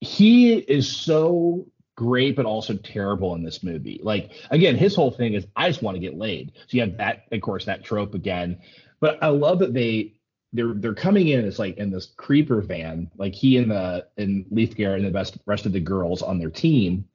[0.00, 1.66] He is so
[1.96, 4.00] great, but also terrible in this movie.
[4.02, 6.52] Like again, his whole thing is I just want to get laid.
[6.54, 8.60] So you have that, of course, that trope again.
[9.00, 10.14] But I love that they
[10.52, 14.46] they're they're coming in as like in this creeper van, like he and the and
[14.50, 17.08] Leif Garrett and the best rest of the girls on their team.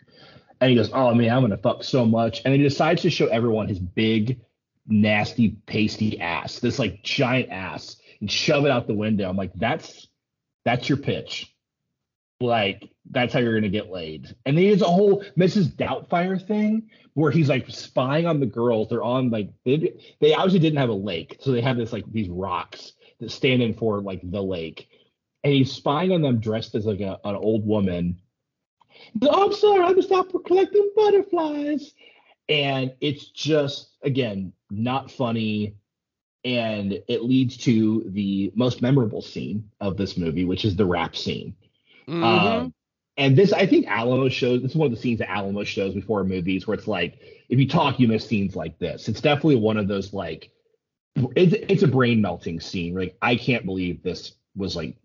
[0.60, 2.42] And he goes, Oh man, I'm gonna fuck so much.
[2.44, 4.42] And he decides to show everyone his big,
[4.88, 9.30] nasty, pasty ass, this like giant ass, and shove it out the window.
[9.30, 10.08] I'm like, that's
[10.66, 11.54] that's your pitch.
[12.40, 14.36] Like, that's how you're gonna get laid.
[14.46, 15.76] And there's a whole Mrs.
[15.76, 18.90] Doubtfire thing where he's like spying on the girls.
[18.90, 22.06] They're on like they they obviously didn't have a lake, so they have this like
[22.12, 24.88] these rocks that stand in for like the lake.
[25.44, 28.20] And he's spying on them dressed as like a, an old woman.
[29.22, 31.94] Oh, I'm sorry, I'm just out for collecting butterflies.
[32.50, 35.76] And it's just again not funny.
[36.44, 41.16] And it leads to the most memorable scene of this movie, which is the rap
[41.16, 41.56] scene.
[42.08, 42.24] Mhm.
[42.24, 42.74] Um,
[43.18, 45.94] and this, I think Alamo shows, this is one of the scenes that Alamo shows
[45.94, 49.10] before movies where it's like, if you talk, you miss scenes like this.
[49.10, 50.52] It's definitely one of those like,
[51.36, 52.94] it's, it's a brain melting scene.
[52.94, 54.98] Like, I can't believe this was like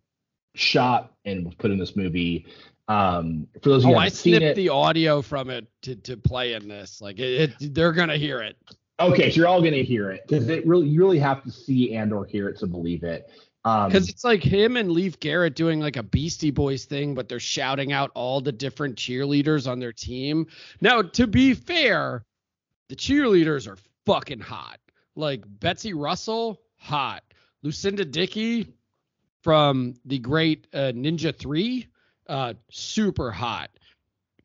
[0.55, 2.47] shot and was put in this movie.
[2.89, 6.17] Um, for those of you oh, I snipped it, the audio from it to, to
[6.17, 7.01] play in this.
[7.01, 8.57] Like it, it they're gonna hear it.
[9.01, 11.95] okay, so you're all gonna hear it because it really, you really have to see
[11.95, 13.31] and or hear it to believe it.
[13.65, 17.29] Um, Because it's like him and Leif Garrett doing like a Beastie Boys thing, but
[17.29, 20.47] they're shouting out all the different cheerleaders on their team.
[20.81, 22.25] Now, to be fair,
[22.89, 24.81] the cheerleaders are fucking hot.
[25.15, 27.23] Like Betsy Russell, hot.
[27.63, 28.75] Lucinda Dickey
[29.43, 31.87] from the great uh, Ninja 3,
[32.29, 33.71] uh, super hot.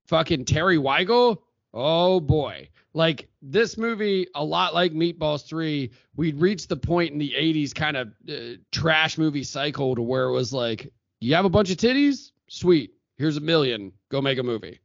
[0.07, 1.39] Fucking Teri Weigel,
[1.73, 2.69] oh boy.
[2.97, 7.75] Like this movie, a lot like Meatballs 3, we'd reached the point in the 80s
[7.75, 11.69] kind of uh, trash movie cycle to where it was like, you have a bunch
[11.69, 12.31] of titties?
[12.49, 12.95] Sweet.
[13.19, 13.91] Here's a million.
[14.09, 14.79] Go make a movie.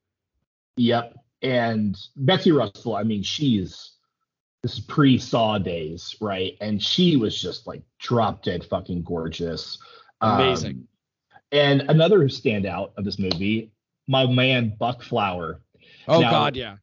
[0.77, 1.15] Yep.
[1.41, 3.93] And Betsy Russell, I mean, she's
[4.63, 6.55] this is pre Saw days, right?
[6.61, 9.79] And she was just like drop dead fucking gorgeous.
[10.21, 10.87] Amazing.
[11.33, 13.73] Um, and another standout of this movie,
[14.07, 15.63] my man Buck Flower.
[16.07, 16.77] Oh, Now- God, yeah.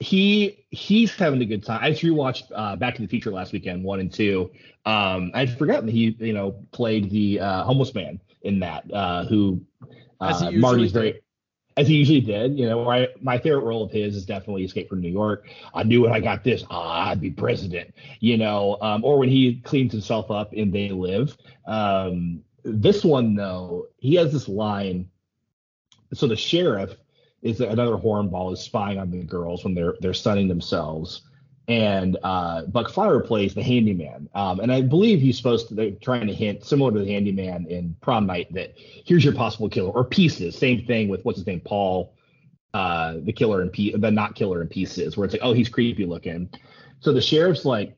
[0.00, 1.80] He he's having a good time.
[1.82, 4.50] I just rewatched uh, Back in the Future last weekend, one and two.
[4.86, 9.60] Um, I'd forgotten he, you know, played the uh, homeless man in that, uh, who
[10.20, 10.98] uh, Marty's did.
[10.98, 11.22] very
[11.76, 12.58] as he usually did.
[12.58, 15.46] You know, my my favorite role of his is definitely Escape from New York.
[15.74, 17.94] I knew when I got this, ah, I'd be president.
[18.20, 21.36] You know, um, or when he cleans himself up in They Live.
[21.66, 25.08] Um, this one though, he has this line.
[26.12, 26.96] So the sheriff
[27.42, 31.22] is that another hornball is spying on the girls when they're they're sunning themselves.
[31.68, 35.74] And uh, Buck Flower plays the handyman, um, and I believe he's supposed to.
[35.74, 39.68] They're trying to hint, similar to the handyman in Prom Night, that here's your possible
[39.68, 40.58] killer or pieces.
[40.58, 42.16] Same thing with what's his name, Paul,
[42.74, 46.06] uh, the killer pe- the not killer in pieces, where it's like, oh, he's creepy
[46.06, 46.50] looking.
[46.98, 47.96] So the sheriff's like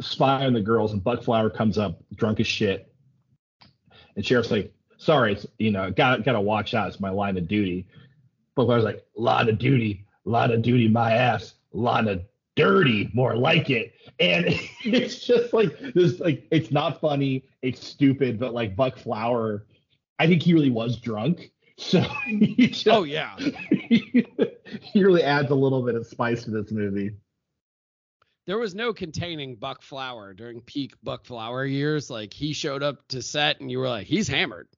[0.00, 2.92] spy on the girls, and Buck Flower comes up drunk as shit,
[4.16, 6.88] and sheriff's like, sorry, you know, got gotta watch out.
[6.88, 7.86] It's my line of duty.
[8.54, 12.22] Buck was like, "Lot of duty, lot of duty, my ass, lot of
[12.56, 13.94] dirty, more like it.
[14.20, 14.46] And
[14.84, 19.66] it's just like this, like it's not funny, it's stupid, but like Buck Flower,
[20.18, 21.50] I think he really was drunk.
[21.78, 22.04] So
[22.58, 23.34] just, Oh, yeah.
[23.38, 24.24] he
[24.94, 27.16] really adds a little bit of spice to this movie.
[28.46, 32.10] There was no containing Buck Flower during peak Buck Flower years.
[32.10, 34.68] Like he showed up to set and you were like, he's hammered.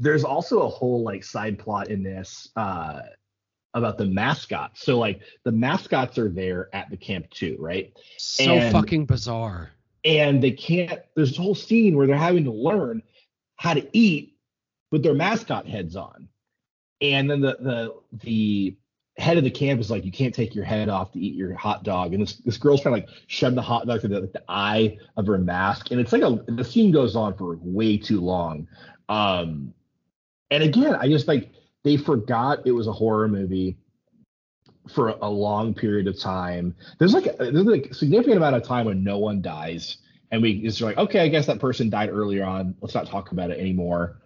[0.00, 3.02] There's also a whole like side plot in this uh
[3.74, 4.82] about the mascots.
[4.82, 7.92] So like the mascots are there at the camp too, right?
[8.18, 9.70] So And- fucking bizarre.
[10.04, 13.02] and they can't there's a whole scene where they're having to learn
[13.56, 14.36] how to eat
[14.90, 16.26] with their mascot heads on
[17.02, 17.94] and then the the
[18.24, 18.76] the
[19.18, 21.52] head of the camp is like you can't take your head off to eat your
[21.54, 24.22] hot dog and this, this girl's trying to like shove the hot dog through the,
[24.32, 27.98] the eye of her mask and it's like a the scene goes on for way
[27.98, 28.66] too long
[29.10, 29.74] um
[30.50, 31.50] and again i just like
[31.82, 33.76] they forgot it was a horror movie
[34.88, 36.74] for a long period of time.
[36.98, 39.98] There's like there's like a significant amount of time when no one dies,
[40.30, 42.74] and we just like, okay, I guess that person died earlier on.
[42.80, 44.20] Let's not talk about it anymore.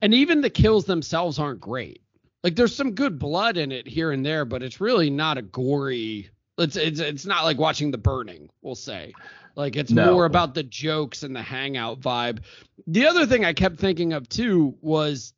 [0.00, 2.00] And even the kills themselves aren't great.
[2.42, 5.42] Like there's some good blood in it here and there, but it's really not a
[5.42, 6.30] gory.
[6.58, 9.12] It's it's it's not like watching The Burning, we'll say.
[9.54, 10.12] Like it's No.
[10.12, 12.40] more about the jokes and the hangout vibe.
[12.86, 15.34] The other thing I kept thinking of too was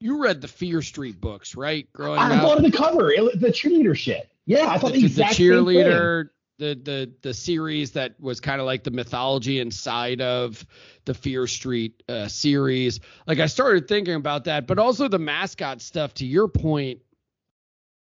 [0.00, 1.90] you read the Fear Street books, right?
[1.92, 2.42] Growing I up.
[2.42, 4.30] thought of the cover, it, the cheerleader shit.
[4.46, 5.56] Yeah, I thought the, the, the exact same thing.
[5.64, 6.28] cheerleader
[6.58, 10.64] the the the series that was kind of like the mythology inside of
[11.04, 15.80] the fear street uh, series like i started thinking about that but also the mascot
[15.80, 17.00] stuff to your point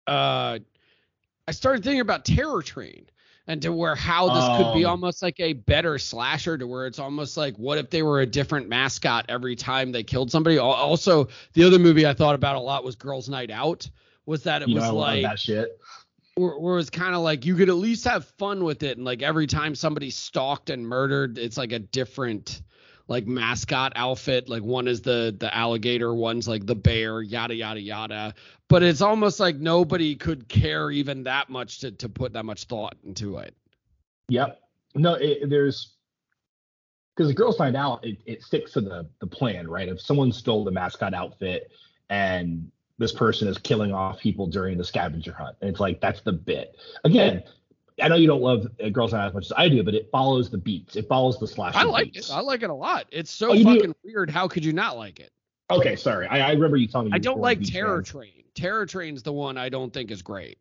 [0.06, 0.58] uh
[1.46, 3.06] i started thinking about terror train
[3.48, 4.90] and to where how this could be Oh.
[4.90, 8.26] almost like a better slasher to where it's almost like what if they were a
[8.26, 12.60] different mascot every time they killed somebody also the other movie i thought about a
[12.60, 13.90] lot was girls night out
[14.26, 15.80] was that it know, was love like that shit.
[16.36, 19.04] where, where it's kind of like you could at least have fun with it and
[19.06, 22.62] like every time somebody stalked and murdered it's like a different
[23.08, 27.80] like mascot outfit like one is the the alligator one's like the bear yada yada
[27.80, 28.34] yada
[28.68, 32.64] but it's almost like nobody could care even that much to to put that much
[32.64, 33.54] thought into it
[34.28, 34.60] Yep.
[34.94, 35.94] No, it, there's
[37.16, 39.88] because the girls find out it, it sticks to the the plan, right?
[39.88, 41.70] If someone stole the mascot outfit
[42.10, 46.20] and this person is killing off people during the scavenger hunt, and it's like that's
[46.20, 46.76] the bit.
[47.04, 47.42] Again,
[48.02, 49.94] I know you don't love uh, Girls Night Out as much as I do, but
[49.94, 50.96] it follows the beats.
[50.96, 51.74] It follows the slash.
[51.74, 53.74] i like it i like it a lot it's so Oh, you do?
[53.74, 55.30] fucking weird how could you not like it
[55.70, 56.26] Okay, sorry.
[56.28, 57.12] I, I remember you telling me.
[57.14, 58.04] i don't like terror fan.
[58.04, 60.58] train terror train's the one i don't think is great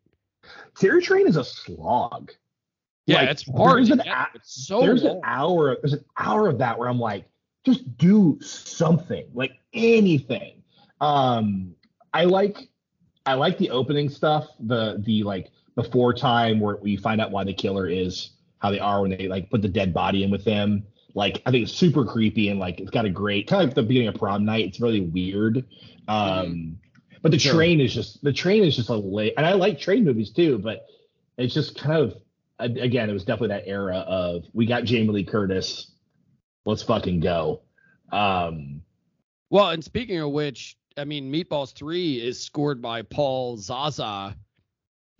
[0.78, 2.30] Terror Train is a slog.
[3.06, 6.48] yeah Like, it's hard there's an a- it's so there's an hour there's an hour
[6.48, 7.24] of that where i'm like
[7.66, 10.62] just do something like anything
[11.00, 11.74] um
[12.14, 12.68] i like
[13.26, 17.44] i like the opening stuff the the like before time where we find out why
[17.44, 20.44] the killer is how they are when they like put the dead body in with
[20.44, 20.82] them.
[21.14, 23.74] Like i think it's super creepy and like it's got a great kind of like
[23.76, 24.66] the beginning of prom night.
[24.66, 25.64] It's really weird.
[26.08, 26.78] Um
[27.22, 27.54] but the Sure.
[27.54, 30.58] train is just the train is just a late and i like train movies too
[30.58, 30.86] but
[31.36, 32.14] it's just kind of
[32.60, 35.92] again, it was definitely that era of we got Jamie Lee Curtis,
[36.64, 37.62] let's fucking go.
[38.10, 38.82] Um,
[39.50, 44.36] Well, and speaking of which, I mean, Meatballs 3 is scored by Paul Zaza,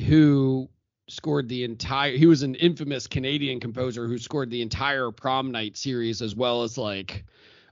[0.01, 0.68] who
[1.09, 5.76] scored the entire he was an infamous Canadian composer who scored the entire prom night
[5.76, 7.24] series as well as like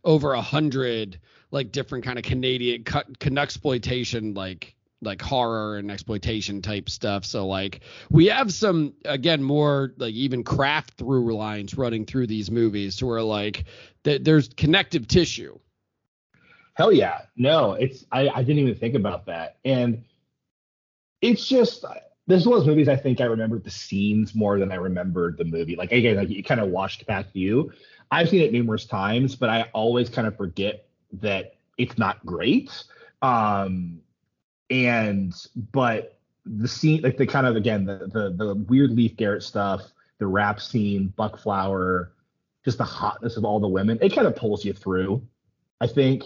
[0.05, 1.21] over a hundred
[1.51, 3.07] like different kind of Canadian cut
[3.39, 7.25] exploitation like like horror and exploitation type stuff.
[7.25, 12.51] So like we have some again more like even craft through lines running through these
[12.51, 13.65] movies to where like
[14.05, 15.59] th- there's connective tissue.
[16.75, 20.03] hell yeah, no, it's I, I didn't even think about that, and
[21.21, 21.85] it's just
[22.27, 24.77] this is one of those movies I think I remembered the scenes more than I
[24.77, 25.77] remembered the movie.
[25.77, 27.73] Like again, like it kind of washed past you.
[28.11, 32.71] I've seen it numerous times, but I always kind of forget that it's not great.
[33.23, 34.01] Um,
[34.71, 35.35] and
[35.73, 39.83] but the scene, like the kind of again the the the weird Leif Garrett stuff,
[40.19, 42.13] the rap scene, Buck Flower,
[42.65, 45.23] just the hotness of all the women, it kind of pulls you through.
[45.81, 46.25] I think.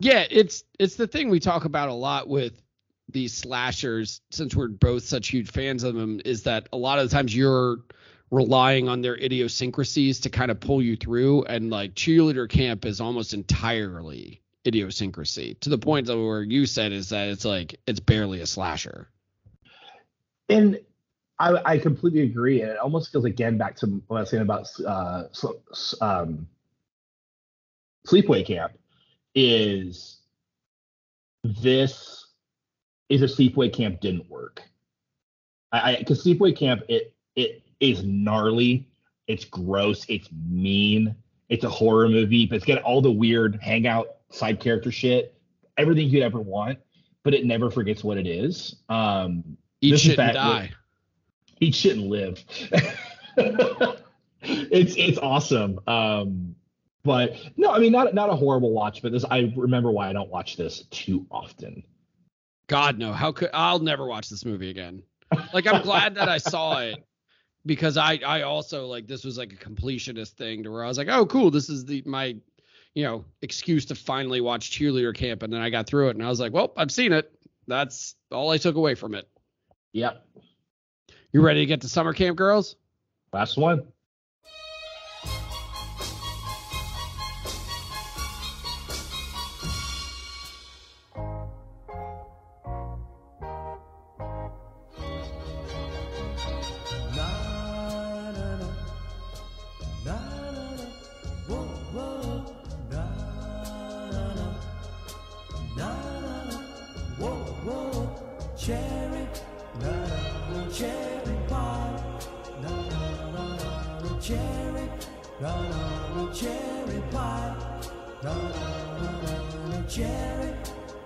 [0.00, 2.62] Yeah, it's it's the thing we talk about a lot with
[3.08, 7.08] these slashers since we're both such huge fans of them is that a lot of
[7.08, 7.78] the times you're
[8.30, 13.00] relying on their idiosyncrasies to kind of pull you through and like cheerleader camp is
[13.00, 18.00] almost entirely idiosyncrasy to the point of where you said is that it's like it's
[18.00, 19.08] barely a slasher.
[20.50, 20.78] And
[21.38, 22.62] I, I completely agree.
[22.62, 25.24] And it almost feels again back to what I was saying about uh,
[26.00, 26.46] um,
[28.06, 28.72] Sleepaway Camp.
[29.34, 30.18] Is
[31.44, 32.17] this
[33.08, 34.62] is a Sleepaway Camp didn't work?
[35.72, 38.88] I because Sleepaway Camp it it is gnarly,
[39.26, 41.14] it's gross, it's mean,
[41.48, 45.34] it's a horror movie, but it's got all the weird hangout side character shit,
[45.76, 46.78] everything you'd ever want,
[47.22, 48.76] but it never forgets what it is.
[48.88, 50.70] Um, Eat shit and die.
[51.60, 52.44] eat shit and live.
[54.42, 55.78] it's it's awesome.
[55.86, 56.56] Um,
[57.04, 60.12] but no, I mean not not a horrible watch, but this I remember why I
[60.12, 61.84] don't watch this too often.
[62.68, 65.02] God no, how could I'll never watch this movie again.
[65.52, 67.04] Like I'm glad that I saw it
[67.66, 70.96] because I I also like this was like a completionist thing to where I was
[70.98, 72.36] like, oh cool, this is the my
[72.94, 76.24] you know excuse to finally watch cheerleader camp, and then I got through it and
[76.24, 77.32] I was like, well, I've seen it.
[77.66, 79.28] That's all I took away from it.
[79.92, 80.26] Yep,
[81.32, 82.76] You ready to get to summer camp, girls?
[83.32, 83.82] last one.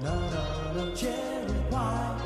[0.01, 0.63] No, no.
[0.75, 2.17] No, no, cherry pie.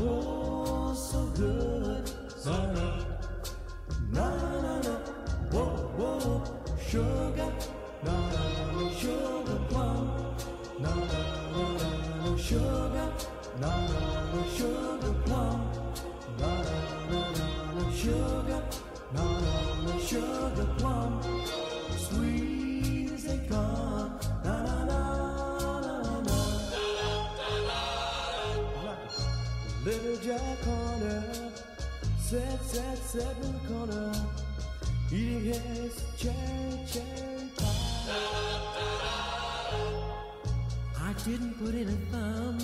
[0.00, 2.10] Oh, so good.
[2.44, 2.86] No, no,
[4.12, 4.26] no,
[4.62, 4.94] no, no.
[5.50, 5.66] Whoa,
[5.98, 6.42] whoa,
[6.88, 7.52] sugar.
[8.04, 8.42] No, no,
[8.72, 10.34] no sugar plum.
[10.78, 11.20] No, no,
[11.52, 13.12] no, no, no sugar.
[13.60, 14.00] No, no,
[14.34, 15.60] no sugar plum.
[16.38, 16.76] No, no,
[17.10, 18.62] no, no, no sugar.
[19.12, 19.54] No, no,
[19.86, 21.37] no sugar plum.
[32.28, 34.12] Sat, sat in the corner,
[35.10, 38.10] eating his cherry, cherry pie.
[41.00, 42.58] I didn't put in a thumb,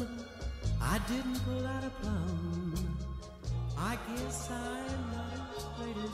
[0.82, 2.98] I didn't pull out a plum.
[3.78, 6.10] I guess I'm not as great as.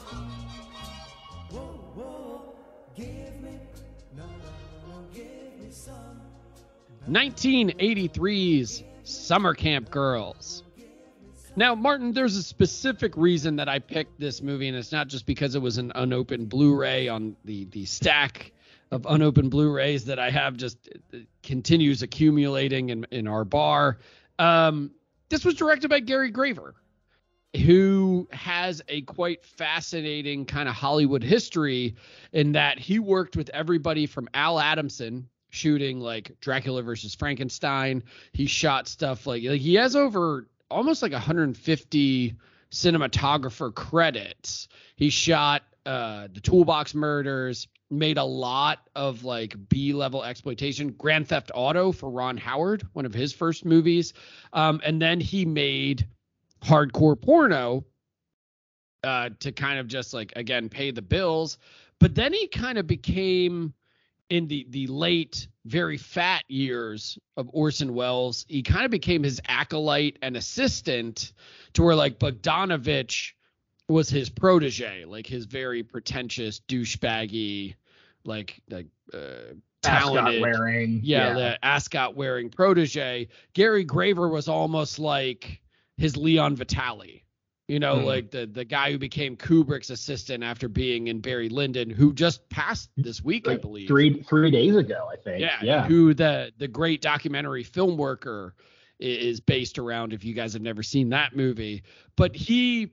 [1.50, 2.54] Whoa, whoa,
[2.94, 3.58] give me,
[4.16, 4.26] no,
[4.88, 6.20] no, give me some.
[7.08, 10.62] 1983's Summer Camp Girls.
[11.56, 15.26] Now, Martin, there's a specific reason that I picked this movie, and it's not just
[15.26, 18.52] because it was an unopened Blu-ray on the the stack
[18.90, 23.98] of unopened Blu-rays that I have just uh, continues accumulating in in our bar.
[24.38, 24.92] Um,
[25.28, 26.74] this was directed by Gary Graver,
[27.56, 31.96] who has a quite fascinating kind of Hollywood history
[32.32, 38.04] in that he worked with everybody from Al Adamson shooting like Dracula versus Frankenstein.
[38.32, 42.34] He shot stuff like, like he has over almost like 150
[42.70, 44.68] cinematographer credits.
[44.96, 51.28] He shot uh the Toolbox Murders, made a lot of like B level exploitation, Grand
[51.28, 54.12] Theft Auto for Ron Howard, one of his first movies.
[54.52, 56.06] Um and then he made
[56.62, 57.84] hardcore porno
[59.02, 61.58] uh to kind of just like again pay the bills.
[61.98, 63.74] But then he kind of became
[64.30, 69.40] in the the late very fat years of Orson Welles, he kind of became his
[69.46, 71.32] acolyte and assistant
[71.74, 73.32] to where like Bogdanovich
[73.88, 77.74] was his protege, like his very pretentious douchebaggy
[78.24, 81.00] like like uh Ascot talented wearing.
[81.02, 83.28] yeah, the ascot wearing protege.
[83.54, 85.60] Gary Graver was almost like
[85.96, 87.24] his Leon Vitali.
[87.70, 88.04] You know, Hmm.
[88.04, 92.48] like the the guy who became Kubrick's assistant after being in Barry Lyndon, who just
[92.50, 93.86] passed this week, I believe.
[93.86, 95.40] three three days ago, I think.
[95.40, 95.86] Yeah, yeah.
[95.86, 98.52] Who the the great documentary Filmworker
[98.98, 100.12] is based around.
[100.12, 101.84] If you guys have never seen that movie,
[102.16, 102.90] but he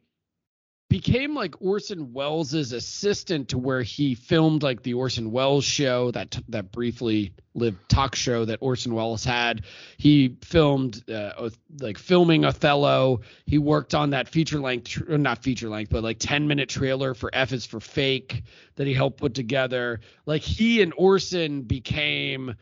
[0.89, 6.39] became like Orson Welles' assistant to where he filmed like the Orson Welles show that
[6.49, 9.63] that briefly lived talk show that Orson Welles had.
[9.97, 11.49] He filmed uh,
[11.81, 13.21] like filming Othello.
[13.45, 17.13] He worked on that feature length, tr- not feature length, but like 10 minute trailer
[17.13, 18.43] for F is for Fake
[18.75, 19.99] that he helped put together.
[20.25, 22.55] Like he and Orson became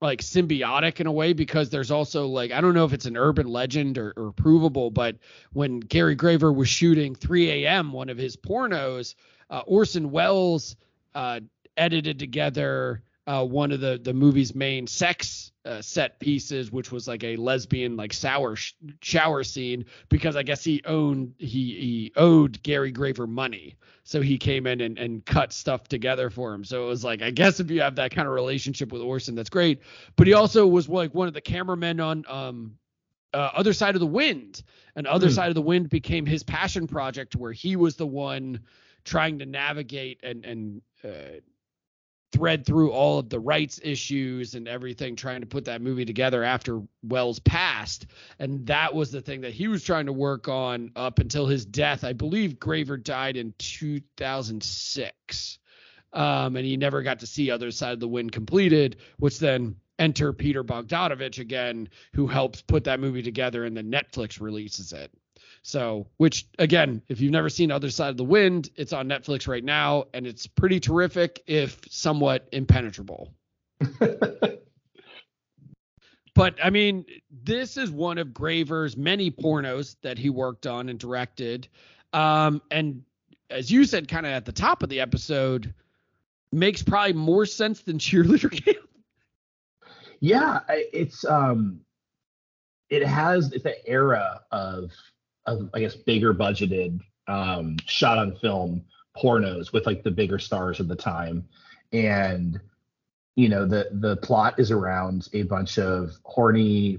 [0.00, 3.16] like symbiotic in a way because there's also like I don't know if it's an
[3.16, 5.16] urban legend or, or provable, but
[5.52, 7.92] when Gary Graver was shooting 3 a.m.
[7.92, 9.14] one of his pornos,
[9.50, 10.76] uh, Orson Welles
[11.14, 11.40] uh,
[11.76, 17.08] edited together uh, one of the the movie's main sex uh, set pieces, which was
[17.08, 22.12] like a lesbian like sour sh- shower scene because I guess he owned he he
[22.16, 23.76] owed Gary Graver money.
[24.06, 26.62] So he came in and, and cut stuff together for him.
[26.64, 29.34] So it was like, I guess if you have that kind of relationship with Orson,
[29.34, 29.80] that's great.
[30.16, 32.76] But he also was like one of the cameramen on um
[33.32, 34.62] uh, Other Side of the Wind.
[34.96, 35.32] And Other Hmm.
[35.32, 38.60] Side of the Wind became his passion project where he was the one
[39.04, 41.40] trying to navigate and and uh,
[42.34, 46.42] thread through all of the rights issues and everything trying to put that movie together
[46.42, 48.06] after Welles passed.
[48.38, 51.64] And that was the thing that he was trying to work on up until his
[51.64, 52.02] death.
[52.02, 55.58] I believe Graver died in 2006
[56.12, 59.76] um, and he never got to see Other Side of the Wind completed which then
[59.98, 65.12] enter Peter Bogdanovich again who helps put that movie together and then Netflix releases it
[65.66, 69.48] so, which again, if you've never seen Other Side of the Wind, it's on Netflix
[69.48, 73.34] right now, and it's pretty terrific, if somewhat impenetrable.
[76.34, 80.98] But I mean, this is one of Graver's many pornos that he worked on and
[80.98, 81.68] directed.
[82.12, 83.02] Um, and
[83.50, 85.72] as you said, kind of at the top of the episode,
[86.50, 88.78] makes probably more sense than cheerleader camp.
[90.20, 91.80] yeah it's um
[92.90, 94.92] it has it's an era of
[95.46, 98.82] i guess bigger budgeted um shot on film
[99.16, 101.46] pornos with like the bigger stars of the time
[101.92, 102.60] and
[103.36, 106.98] you know the the plot is around a bunch of horny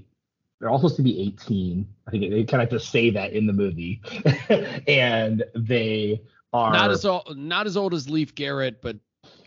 [0.60, 3.46] they're all supposed to be 18 i think they kind of just say that in
[3.46, 4.02] the movie
[4.88, 6.22] and they
[6.56, 8.96] are Not as old, not as old as Leif Garrett, but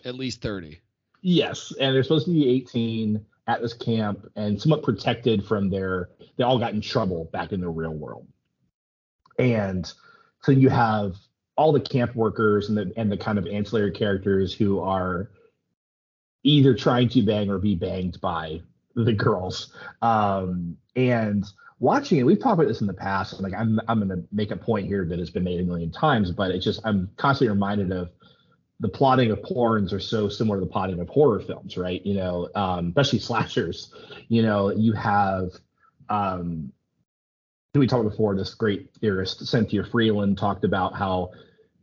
[0.04, 0.78] at least 30.
[1.22, 6.10] Yes, and they're supposed to be 18 at this camp and somewhat protected from their.
[6.36, 8.26] They all got in trouble back in the real world,
[9.38, 9.92] and
[10.42, 11.16] so you have
[11.56, 15.30] all the camp workers and the and the kind of ancillary characters who are
[16.44, 18.60] either trying to bang or be banged by
[18.94, 19.72] the girls.
[20.02, 21.44] Um, and
[21.78, 23.34] watching it, we've talked about this in the past.
[23.34, 25.90] and, Like I'm I'm gonna make a point here that has been made a million
[25.90, 28.10] times, but it's just I'm constantly reminded of
[28.80, 32.04] the plotting of porns are so similar to the plotting of horror films, right?
[32.06, 33.92] You know, um, especially slashers.
[34.28, 35.50] You know, you have
[36.08, 36.72] um
[37.78, 41.32] we talked before, this great theorist, Cynthia Freeland, talked about how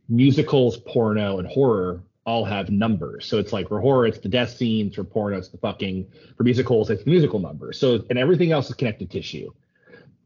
[0.08, 3.26] musicals, porno, and horror all have numbers.
[3.26, 6.42] So it's like for horror, it's the death scenes, for porno, it's the fucking, for
[6.42, 7.78] musicals, it's musical numbers.
[7.78, 9.52] So, and everything else is connected tissue,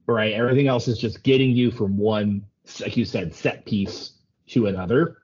[0.07, 0.33] right?
[0.33, 2.45] Everything else is just getting you from one,
[2.81, 4.13] like you said, set piece
[4.49, 5.19] to another.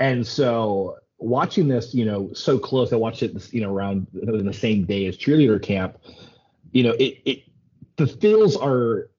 [0.00, 4.46] And so watching this, you know, so close, I watched it, you know, around in
[4.46, 5.98] the same day as cheerleader camp,
[6.72, 7.44] you know, it, it,
[7.96, 9.10] feels are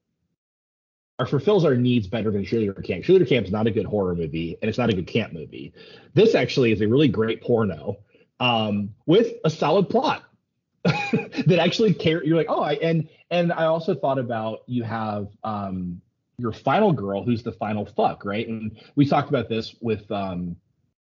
[1.18, 3.04] or fulfills our needs better than Cheerleader Camp.
[3.04, 5.74] Cheerleader Camp is not a good horror movie, and it's not a good camp movie.
[6.14, 7.98] This actually is a really great porno
[8.40, 10.24] um, with a solid plot
[10.84, 12.24] that actually care.
[12.24, 16.02] You're like, oh, I and and I also thought about you have um,
[16.38, 18.48] your final girl who's the final fuck, right?
[18.48, 20.58] And we talked about this with um,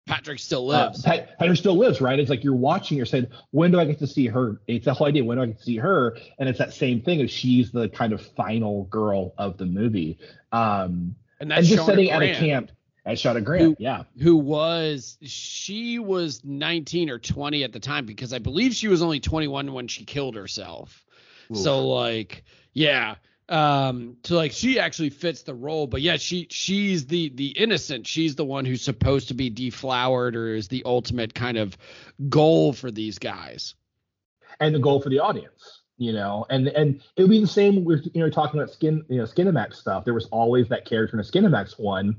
[0.08, 1.04] Patrick still uh, lives.
[1.04, 2.18] Pat, Patrick still lives, right?
[2.20, 4.60] It's like you're watching, you're saying, when do I get to see her?
[4.68, 6.18] It's the whole idea, when do I get to see her?
[6.40, 10.18] And it's that same thing as she's the kind of final girl of the movie.
[10.52, 12.72] Um, and and that's just Shauna sitting at a camp
[13.06, 14.04] at Shauna Grant, Who- yeah.
[14.22, 19.02] Who was she was 19 or 20 at the time because I believe she was
[19.02, 21.06] only 21 when she killed herself.
[21.54, 22.44] So like,
[22.74, 23.16] yeah.
[23.50, 28.06] Um, so like she actually fits the role, but yeah, she she's the the innocent.
[28.06, 31.78] She's the one who's supposed to be deflowered or is the ultimate kind of
[32.30, 33.76] goal for these guys.
[34.60, 37.84] and the goal for the audience you know and and it would be the same
[37.84, 41.16] with you know talking about skin you know skinemax stuff there was always that character
[41.16, 42.16] in a skinemax one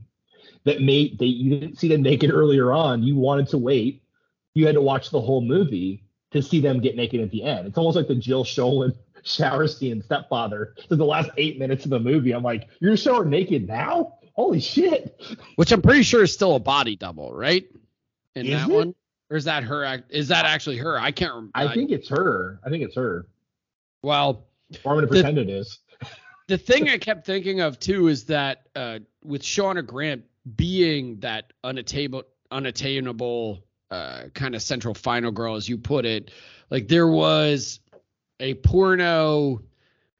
[0.64, 4.02] that made they you didn't see them naked earlier on you wanted to wait
[4.54, 6.02] you had to watch the whole movie
[6.32, 8.94] to see them get naked at the end it's almost like the Jill Schoelen
[9.24, 13.24] shower scene stepfather so the last eight minutes of the movie i'm like you're shower
[13.24, 15.20] naked now holy shit
[15.56, 17.66] Which I'm pretty sure is still a body double, right?
[18.36, 18.72] In Is that it?
[18.72, 18.94] one,
[19.30, 19.84] or is that her?
[19.84, 20.96] act- Is that actually her?
[20.98, 21.50] I can't remember.
[21.56, 23.26] i think it's her i think it's her
[24.02, 24.46] Well,
[24.84, 25.80] or i'm gonna The- pretend it is
[26.46, 30.22] the thing I kept thinking of too is that uh, with Shauna Grant
[30.56, 36.30] being that unattainable, unattainable uh, kind of central final girl, as you put it,
[36.70, 37.80] like there was
[38.40, 39.62] a porno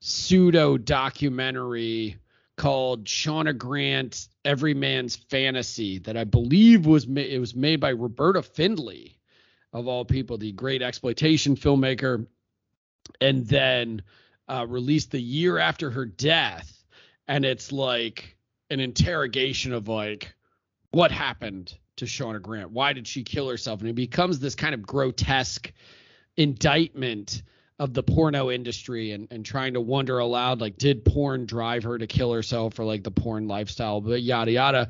[0.01, 2.17] pseudo documentary
[2.57, 7.91] called Shauna Grant Every Man's Fantasy that I believe was ma- it was made by
[7.91, 9.17] Roberta Findlay
[9.73, 12.27] of all people, the great exploitation filmmaker,
[13.21, 14.03] and then
[14.49, 16.85] uh, released the year after her death,
[17.29, 18.37] and it's like
[18.71, 20.35] an interrogation of like
[20.91, 24.75] what happened to Shauna Grant, why did she kill herself, and it becomes this kind
[24.75, 25.73] of grotesque
[26.37, 27.43] indictment
[27.79, 31.97] of the porno industry and, and trying to wonder aloud like did porn drive her
[31.97, 34.89] to kill herself or like the porn lifestyle but yada yada.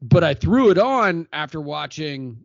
[0.00, 2.44] But i threw it on after watching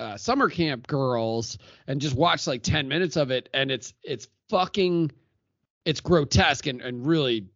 [0.00, 4.28] uh, summer camp girls and just watched like 10 minutes of it and it's it's
[4.48, 5.10] fucking
[5.84, 7.48] it's grotesque and, and really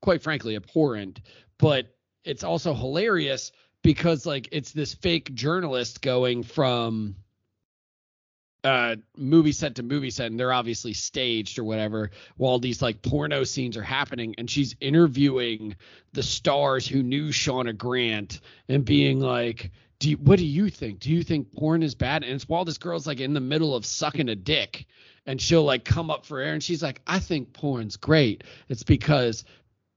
[0.00, 1.20] quite frankly abhorrent.
[1.58, 3.52] But it's also hilarious
[3.82, 7.16] because like it's this fake journalist going from
[8.64, 13.02] uh movie set to movie set and they're obviously staged or whatever while these like
[13.02, 15.74] porno scenes are happening and she's interviewing
[16.12, 21.00] the stars who knew Shauna Grant and being like do you, what do you think
[21.00, 23.74] do you think porn is bad and it's while this girl's like in the middle
[23.74, 24.86] of sucking a dick
[25.26, 28.84] and she'll like come up for air and she's like I think porn's great it's
[28.84, 29.44] because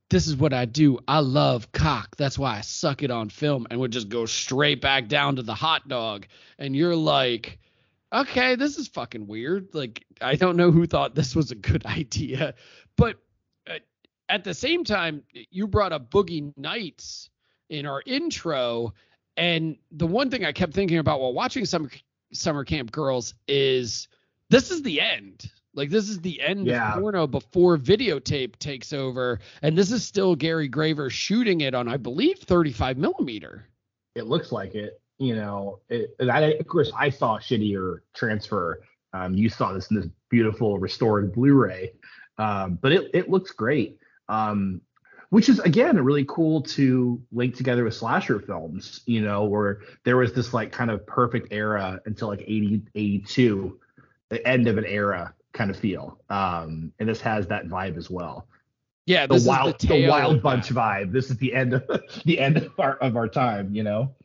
[0.09, 0.99] this is what I do.
[1.07, 2.15] I love cock.
[2.15, 5.41] That's why I suck it on film and would just go straight back down to
[5.41, 6.27] the hot dog.
[6.59, 7.59] And you're like,
[8.21, 9.69] okay, this is fucking weird.
[9.73, 12.55] Like, I don't know who thought this was a good idea.
[12.97, 13.17] But
[13.69, 13.79] uh,
[14.29, 17.29] at the same time, you brought up Boogie Nights
[17.69, 18.93] in our intro.
[19.37, 21.89] And the one thing I kept thinking about while watching Summer,
[22.33, 24.07] Summer Camp Girls is
[24.49, 25.49] this is the end.
[25.73, 26.93] Like this is the end Yeah.
[26.93, 31.89] of porno before videotape takes over, and this is still Gary Graver shooting it on,
[31.89, 33.67] I believe, 35 millimeter.
[34.15, 35.01] it looks like it.
[35.17, 38.81] You know, it, of course I saw a shittier transfer.
[39.13, 41.93] Um, you saw this in this beautiful restored Blu-ray,
[42.37, 43.97] um, but it it looks great.
[44.27, 44.81] Um,
[45.29, 50.17] which is again really cool to link together with slasher films you know where there
[50.17, 53.79] was this like kind of perfect era until like 80 82
[54.29, 56.19] the end of an era kind of feel.
[56.29, 58.47] Um and this has that vibe as well.
[59.05, 61.11] Yeah, the wild the, the, wild bunch vibe.
[61.11, 61.83] This is the end of
[62.25, 64.15] the end of our of our time you know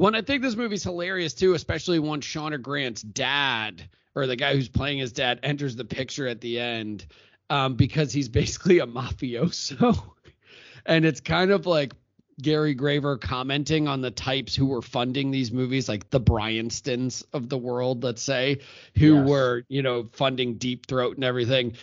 [0.00, 4.34] Well, and I think this movie's hilarious too, especially once Shauna Grant's dad or the
[4.34, 7.04] guy who's playing his dad enters the picture at the end,
[7.50, 10.12] um, because he's basically a mafioso,
[10.86, 11.92] and it's kind of like
[12.40, 17.50] Gary Graver commenting on the types who were funding these movies, like the Bryanstons of
[17.50, 18.60] the world, let's say,
[18.96, 19.28] who Yes.
[19.28, 21.74] were you know funding Deep Throat and everything,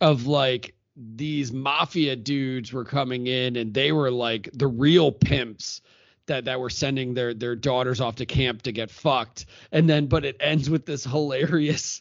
[0.00, 5.82] of like these mafia dudes were coming in and they were like the real pimps
[6.28, 9.46] that that were sending their their daughters off to camp to get fucked.
[9.72, 12.00] And then but it ends with this hilarious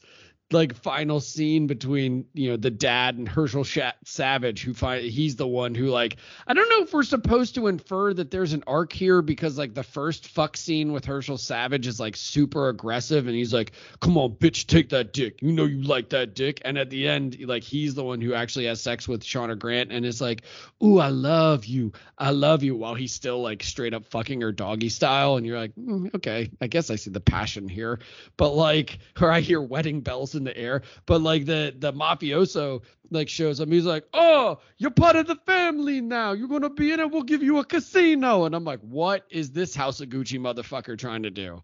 [0.51, 3.65] like final scene between you know the dad and Herschel
[4.05, 6.17] Savage who find he's the one who like
[6.47, 9.73] I don't know if we're supposed to infer that there's an arc here because like
[9.73, 14.17] the first fuck scene with Herschel Savage is like super aggressive and he's like come
[14.17, 15.41] on bitch take that dick.
[15.41, 16.61] You know you like that dick.
[16.63, 19.91] And at the end like he's the one who actually has sex with Shauna Grant
[19.91, 20.43] and is like
[20.81, 21.91] ooh I love you.
[22.17, 25.59] I love you while he's still like straight up fucking her doggy style and you're
[25.59, 26.51] like mm, okay.
[26.61, 27.99] I guess I see the passion here.
[28.37, 32.81] But like or I hear wedding bells in the air but like the the mafioso
[33.11, 36.91] like shows up he's like oh you're part of the family now you're gonna be
[36.93, 40.09] in it we'll give you a casino and I'm like what is this House of
[40.09, 41.61] Gucci motherfucker trying to do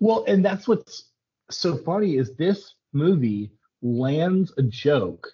[0.00, 1.10] Well, and that's what's
[1.50, 3.52] so funny is this movie
[3.82, 5.28] lands a joke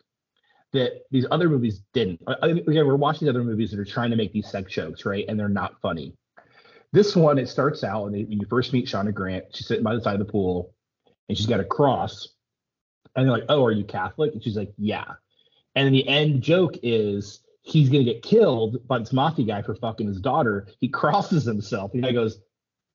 [0.72, 2.20] that these other movies didn't.
[2.26, 5.06] I- I- Again, we're watching other movies that are trying to make these sex jokes,
[5.06, 5.24] right?
[5.28, 6.14] And they're not funny.
[6.92, 9.94] This one, it starts out and when you first meet Shauna Grant, she's sitting by
[9.94, 10.74] the side of the pool,
[11.28, 12.28] and she's got a cross,
[13.16, 15.04] and they're like, "Oh, are you Catholic?" And she's like, "Yeah."
[15.74, 19.74] And then the end joke is he's gonna get killed by this mafia guy for
[19.74, 20.68] fucking his daughter.
[20.80, 22.40] He crosses himself, and the guy goes,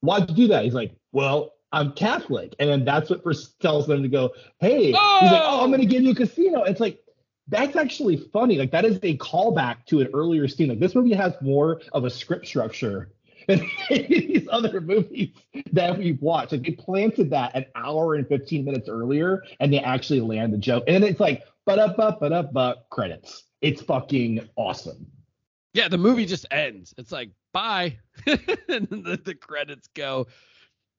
[0.01, 0.63] why'd you do that?
[0.63, 2.55] He's like, well, I'm Catholic.
[2.59, 5.69] And then that's what first tells them to go, hey, he's like, oh, oh I'm
[5.69, 6.63] going to give you a casino.
[6.63, 6.99] It's like,
[7.47, 8.57] that's actually funny.
[8.57, 10.69] Like, that is a callback to an earlier scene.
[10.69, 13.11] Like, this movie has more of a script structure
[13.49, 15.29] than these other movies
[15.73, 16.51] that we've watched.
[16.53, 20.57] Like, they planted that an hour and 15 minutes earlier, and they actually land the
[20.57, 20.83] joke.
[20.87, 23.43] And then it's like, but up, but up, but credits.
[23.61, 25.05] It's fucking awesome.
[25.73, 26.93] Yeah, the movie just ends.
[26.97, 30.27] It's like bye, and the, the credits go.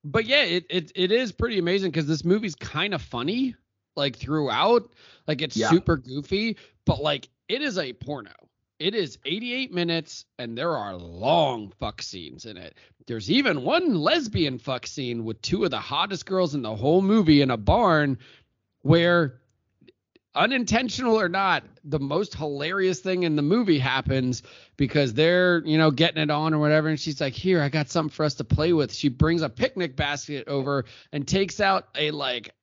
[0.04, 3.54] But yeah, it it it is pretty amazing because this movie's kind of funny,
[3.96, 4.92] like throughout.
[5.26, 5.70] Like it's Yeah.
[5.70, 8.30] super goofy, but like it is a porno.
[8.80, 12.74] It is 88 minutes, and there are long fuck scenes in it.
[13.06, 17.02] There's even one lesbian fuck scene with two of the hottest girls in the whole
[17.02, 18.18] movie in a barn,
[18.80, 19.40] where
[20.34, 24.42] unintentional or not, the most hilarious thing in the movie happens
[24.78, 26.88] because they're, you know, getting it on or whatever.
[26.88, 28.94] And she's like, Here, I got something for us to play with.
[28.94, 32.54] She brings a picnic basket over and takes out a like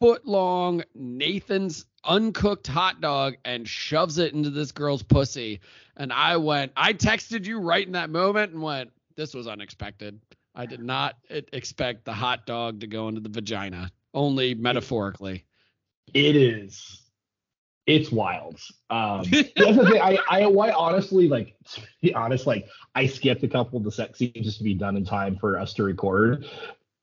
[0.00, 5.60] foot long Nathan's uncooked hot dog and shoves it into this girl's pussy.
[5.96, 10.18] And I went, I texted you right in that moment and went, This was unexpected.
[10.54, 15.44] I did not expect the hot dog to go into the vagina, only metaphorically.
[16.12, 17.02] It is.
[17.86, 18.58] It's wild.
[18.88, 20.00] Um, that's the thing.
[20.00, 23.92] I, I, why honestly, like, to be honest, like, I skipped a couple of the
[23.92, 26.46] sex scenes just to be done in time for us to record.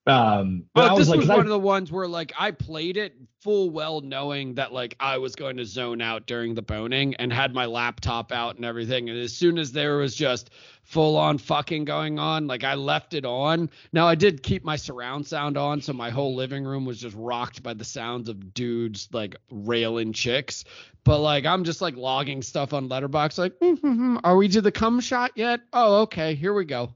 [0.07, 2.97] Um, but But this was like, one I- of the ones where like I played
[2.97, 7.13] it full well knowing that like I was going to zone out during the boning
[7.15, 9.09] and had my laptop out and everything.
[9.09, 10.49] And as soon as there was just
[10.83, 13.69] full on fucking going on, like I left it on.
[13.91, 17.15] Now I did keep my surround sound on, so my whole living room was just
[17.17, 20.63] rocked by the sounds of dudes like railing chicks.
[21.03, 24.71] But like I'm just like logging stuff on Letterboxd, like, "Mhm, are we to the
[24.71, 25.61] cum shot yet?
[25.73, 26.93] Oh, okay, here we go.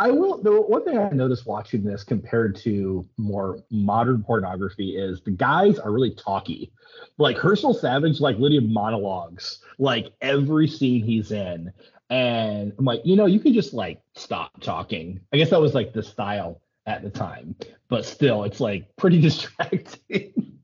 [0.00, 0.42] I will.
[0.42, 5.78] The one thing I noticed watching this compared to more modern pornography is the guys
[5.78, 6.72] are really talky.
[7.18, 11.70] Like Herschel Savage, like literally monologues, like every scene he's in.
[12.08, 15.20] And I'm like, you know, you can just like stop talking.
[15.34, 17.54] I guess that was like the style at the time,
[17.88, 20.58] but still, it's like pretty distracting.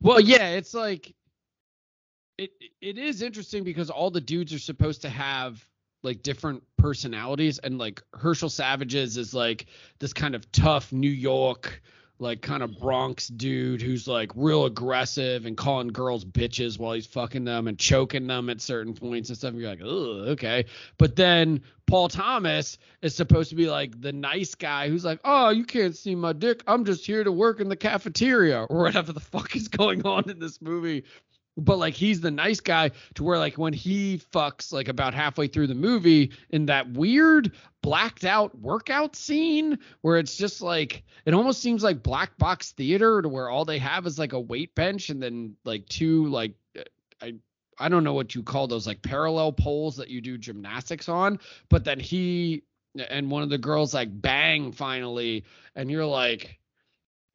[0.00, 1.14] Well, yeah, it's like
[2.38, 5.62] it it is interesting because all the dudes are supposed to have
[6.04, 9.66] like different personalities and like Herschel Savage's is like
[9.98, 11.82] this kind of tough New York
[12.20, 17.06] like kind of Bronx dude who's like real aggressive and calling girls bitches while he's
[17.06, 19.50] fucking them and choking them at certain points and stuff.
[19.50, 20.66] And you're like, oh, okay.
[20.96, 25.50] But then Paul Thomas is supposed to be like the nice guy who's like, oh,
[25.50, 26.62] you can't see my dick.
[26.68, 30.30] I'm just here to work in the cafeteria or whatever the fuck is going on
[30.30, 31.04] in this movie.
[31.56, 35.46] But like he's the nice guy to where like when he fucks like about halfway
[35.46, 37.52] through the movie in that weird
[37.82, 43.22] blacked out workout scene where it's just like it almost seems like black box theater
[43.22, 46.54] to where all they have is like a weight bench and then like two like
[47.22, 47.34] I
[47.78, 51.38] I don't know what you call those like parallel poles that you do gymnastics on
[51.68, 52.64] but then he
[53.08, 55.44] and one of the girls like bang finally
[55.74, 56.58] and you're like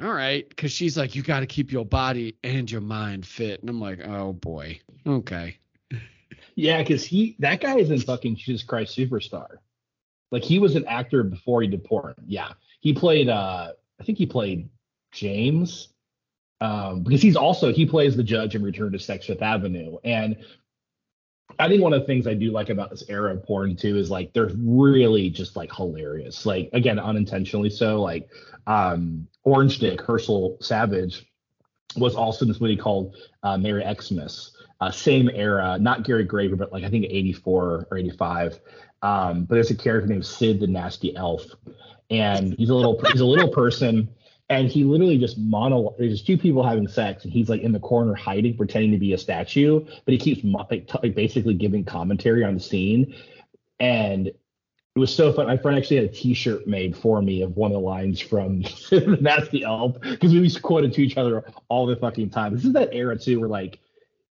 [0.02, 3.60] all right because she's like you got to keep your body and your mind fit
[3.62, 5.58] and i'm like oh boy okay
[6.56, 9.58] Yeah, because he that guy is in fucking Jesus Christ Superstar.
[10.32, 12.16] Like he was an actor before he did porn.
[12.28, 12.52] Yeah,
[12.82, 13.30] he played.
[13.30, 14.70] uh I think he played
[15.14, 15.90] James.
[16.62, 20.36] Um, because he's also he plays the judge in Return to Sex Fifth Avenue, and
[21.60, 23.98] I think one of the things I do like about this era of porn too
[23.98, 26.46] is like they're really just like hilarious.
[26.46, 28.02] Like again, unintentionally so.
[28.02, 28.30] Like
[28.66, 31.30] um Orange Dick, Herschel Savage
[31.96, 34.52] was also in this movie called uh, Mary Xmas.
[34.82, 38.60] Uh, same era, not Gary Graver, but like I think 84 or 85.
[39.02, 41.44] Um, but there's a character named Sid the Nasty Elf,
[42.10, 44.10] and he's a little he's a little person,
[44.50, 45.96] and he literally just monologue.
[45.98, 49.14] There's two people having sex, and he's like in the corner hiding, pretending to be
[49.14, 53.16] a statue, but he keeps like, t- like basically giving commentary on the scene,
[53.80, 55.46] and it was so fun.
[55.46, 58.62] My friend actually had a T-shirt made for me of one of the lines from
[58.90, 62.32] the Nasty Elf because we used to quote it to each other all the fucking
[62.32, 62.54] time.
[62.56, 63.80] This is that era too, where like,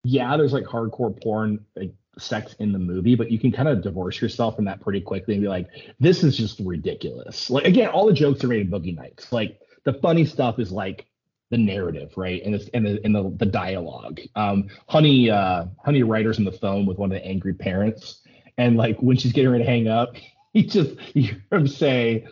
[0.03, 3.83] yeah, there's like hardcore porn, like sex in the movie, but you can kind of
[3.83, 5.69] divorce yourself from that pretty quickly and be like,
[6.01, 7.49] this is just ridiculous.
[7.49, 9.33] Like again, all the jokes are made in Boogie Nights.
[9.33, 11.07] Like the funny stuff is like
[11.51, 12.43] the narrative, right?
[12.45, 14.21] And it's and the and the, the dialogue.
[14.35, 18.23] Um, Honey, uh, Honey Wilder's on the phone with one of the angry parents,
[18.59, 20.15] and like when she's getting ready to hang up,
[20.53, 22.27] he just you hear him say,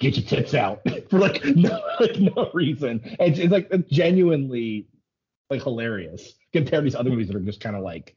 [0.00, 3.00] "Get your tits out" for like no like no reason.
[3.18, 4.86] And it's, it's like genuinely
[5.50, 8.16] like hilarious compared to these other movies that are just kind of like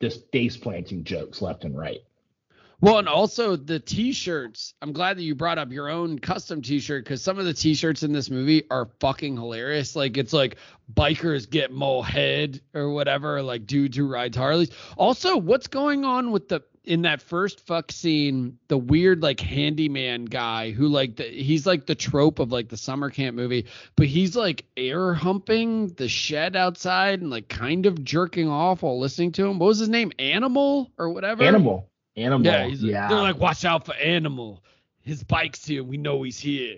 [0.00, 2.00] just face planting jokes left and right.
[2.82, 4.74] Well, and also the t-shirts.
[4.80, 8.02] I'm glad that you brought up your own custom t-shirt because some of the t-shirts
[8.02, 9.94] in this movie are fucking hilarious.
[9.94, 10.56] Like it's like
[10.94, 14.70] bikers get more head or whatever, like dudes who ride Harleys.
[14.96, 20.24] Also, what's going on with the in that first fuck scene, the weird like handyman
[20.24, 23.66] guy who like the, he's like the trope of like the summer camp movie,
[23.96, 28.98] but he's like air humping the shed outside and like kind of jerking off while
[28.98, 29.58] listening to him.
[29.58, 30.12] What was his name?
[30.18, 31.44] Animal or whatever.
[31.44, 31.89] Animal.
[32.16, 32.46] Animal.
[32.46, 32.68] Yeah, Yeah.
[32.68, 34.62] he's they're like, watch out for Animal.
[35.00, 35.82] His bike's here.
[35.82, 36.76] We know he's here.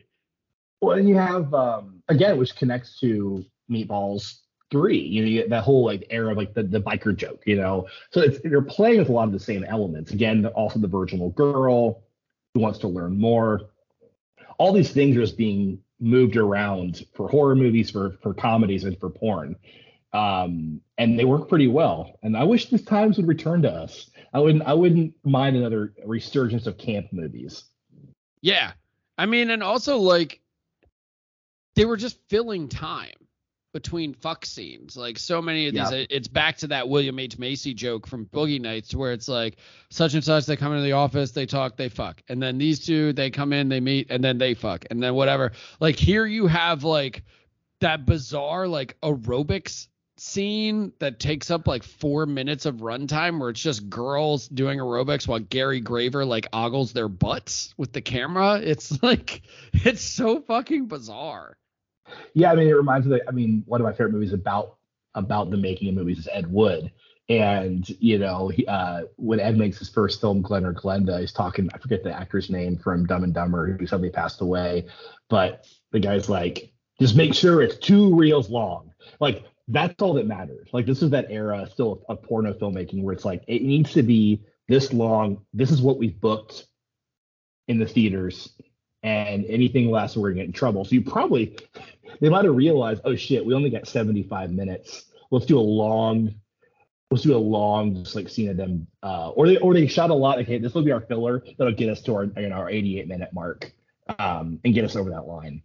[0.80, 4.38] Well, and you have um again, which connects to Meatballs
[4.70, 4.98] three.
[4.98, 7.56] You know, you get that whole like era of like the, the biker joke, you
[7.56, 7.86] know.
[8.10, 10.12] So it's they're playing with a lot of the same elements.
[10.12, 12.02] Again, also the virginal girl
[12.54, 13.70] who wants to learn more.
[14.59, 18.98] All these things are just being moved around for horror movies, for for comedies, and
[18.98, 19.56] for porn.
[20.12, 22.18] Um, and they work pretty well.
[22.22, 24.10] And I wish these times would return to us.
[24.34, 27.64] I wouldn't I wouldn't mind another resurgence of camp movies.
[28.43, 28.72] Yeah.
[29.18, 30.40] I mean, and also like
[31.74, 33.14] they were just filling time
[33.72, 34.98] between fuck scenes.
[34.98, 37.39] Like so many of these, it- it's back to that William H.
[37.39, 39.56] Macy joke from Boogie Nights where it's like
[39.90, 42.22] such and such, they come into the office, they talk, they fuck.
[42.28, 44.84] And then these two, they come in, they meet, and then they fuck.
[44.90, 45.52] And then whatever.
[45.80, 47.22] Like here you have like
[47.80, 49.89] that bizarre like aerobics
[50.23, 55.27] scene that takes up like four minutes of runtime where it's just girls doing aerobics
[55.27, 58.61] while Gary Graver like ogles their butts with the camera.
[58.62, 59.43] It's like
[59.73, 61.57] it's so fucking bizarre.
[62.35, 63.16] Yeah, I mean, it reminds me.
[63.16, 64.77] Of, I mean, one of my favorite movies about
[65.15, 66.93] about the making of movies is Ed Wood,
[67.28, 71.32] and you know, he, uh, when Ed makes his first film, Glen or Glenda, he's
[71.32, 71.69] talking.
[71.74, 74.86] I forget the actor's name from Dumb and Dumber, who suddenly passed away,
[75.28, 78.93] but the guy's like, just make sure it's two reels long.
[79.19, 80.69] Like that's all that matters.
[80.73, 84.03] Like this is that era still of porno filmmaking where it's like it needs to
[84.03, 85.44] be this long.
[85.53, 86.66] This is what we've booked
[87.69, 88.53] in the theaters
[89.03, 90.85] and anything less we're gonna get in trouble.
[90.85, 91.57] So you probably
[92.20, 95.07] they might have realized, oh shit, we only got 75 minutes.
[95.31, 96.35] Let's do a long,
[97.11, 98.86] let's do a long just like scene of them.
[99.03, 100.39] Uh, or they or they shot a lot.
[100.40, 103.09] Okay, this will be our filler that'll get us to our you know our 88
[103.09, 103.73] minute mark
[104.19, 105.62] um, and get us over that line.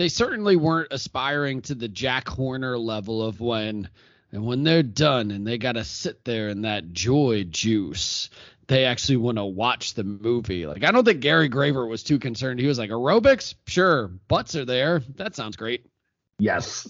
[0.00, 3.90] They certainly weren't aspiring to the Jack Horner level of when
[4.32, 8.30] and when they're done and they gotta sit there in that joy juice.
[8.66, 10.66] They actually want to watch the movie.
[10.66, 12.60] Like I don't think Gary Graver was too concerned.
[12.60, 15.00] He was like aerobics, sure, butts are there.
[15.16, 15.84] That sounds great.
[16.38, 16.88] Yes.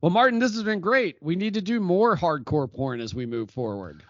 [0.00, 1.18] Well, Martin, this has been great.
[1.20, 4.02] We need to do more hardcore porn as we move forward.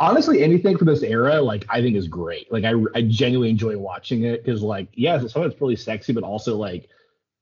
[0.00, 2.50] Honestly, anything from this era, like I think is great.
[2.52, 6.12] Like I, I genuinely enjoy watching it because, like, yes, some of it's really sexy,
[6.12, 6.88] but also like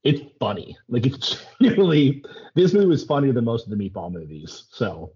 [0.03, 0.77] it's funny.
[0.89, 2.23] Like it's genuinely
[2.55, 4.65] this movie was funnier than most of the meatball movies.
[4.71, 5.13] So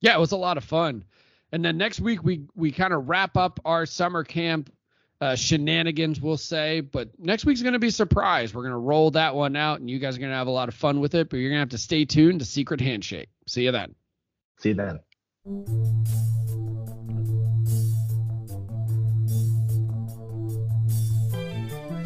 [0.00, 1.04] yeah, it was a lot of fun.
[1.52, 4.70] And then next week we we kind of wrap up our summer camp
[5.22, 6.80] uh, shenanigans, we'll say.
[6.80, 8.52] But next week's going to be a surprise.
[8.52, 10.52] We're going to roll that one out, and you guys are going to have a
[10.52, 11.30] lot of fun with it.
[11.30, 13.28] But you're going to have to stay tuned to Secret Handshake.
[13.46, 13.94] See you then.
[14.58, 16.21] See you then.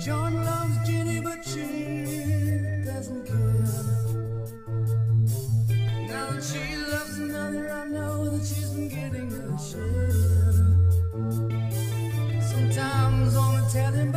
[0.06, 1.66] John loves Jenny, but she
[2.84, 3.34] doesn't care.
[6.06, 10.12] Now that she loves another, I know that she's been getting her share.
[12.40, 14.12] Sometimes on the telling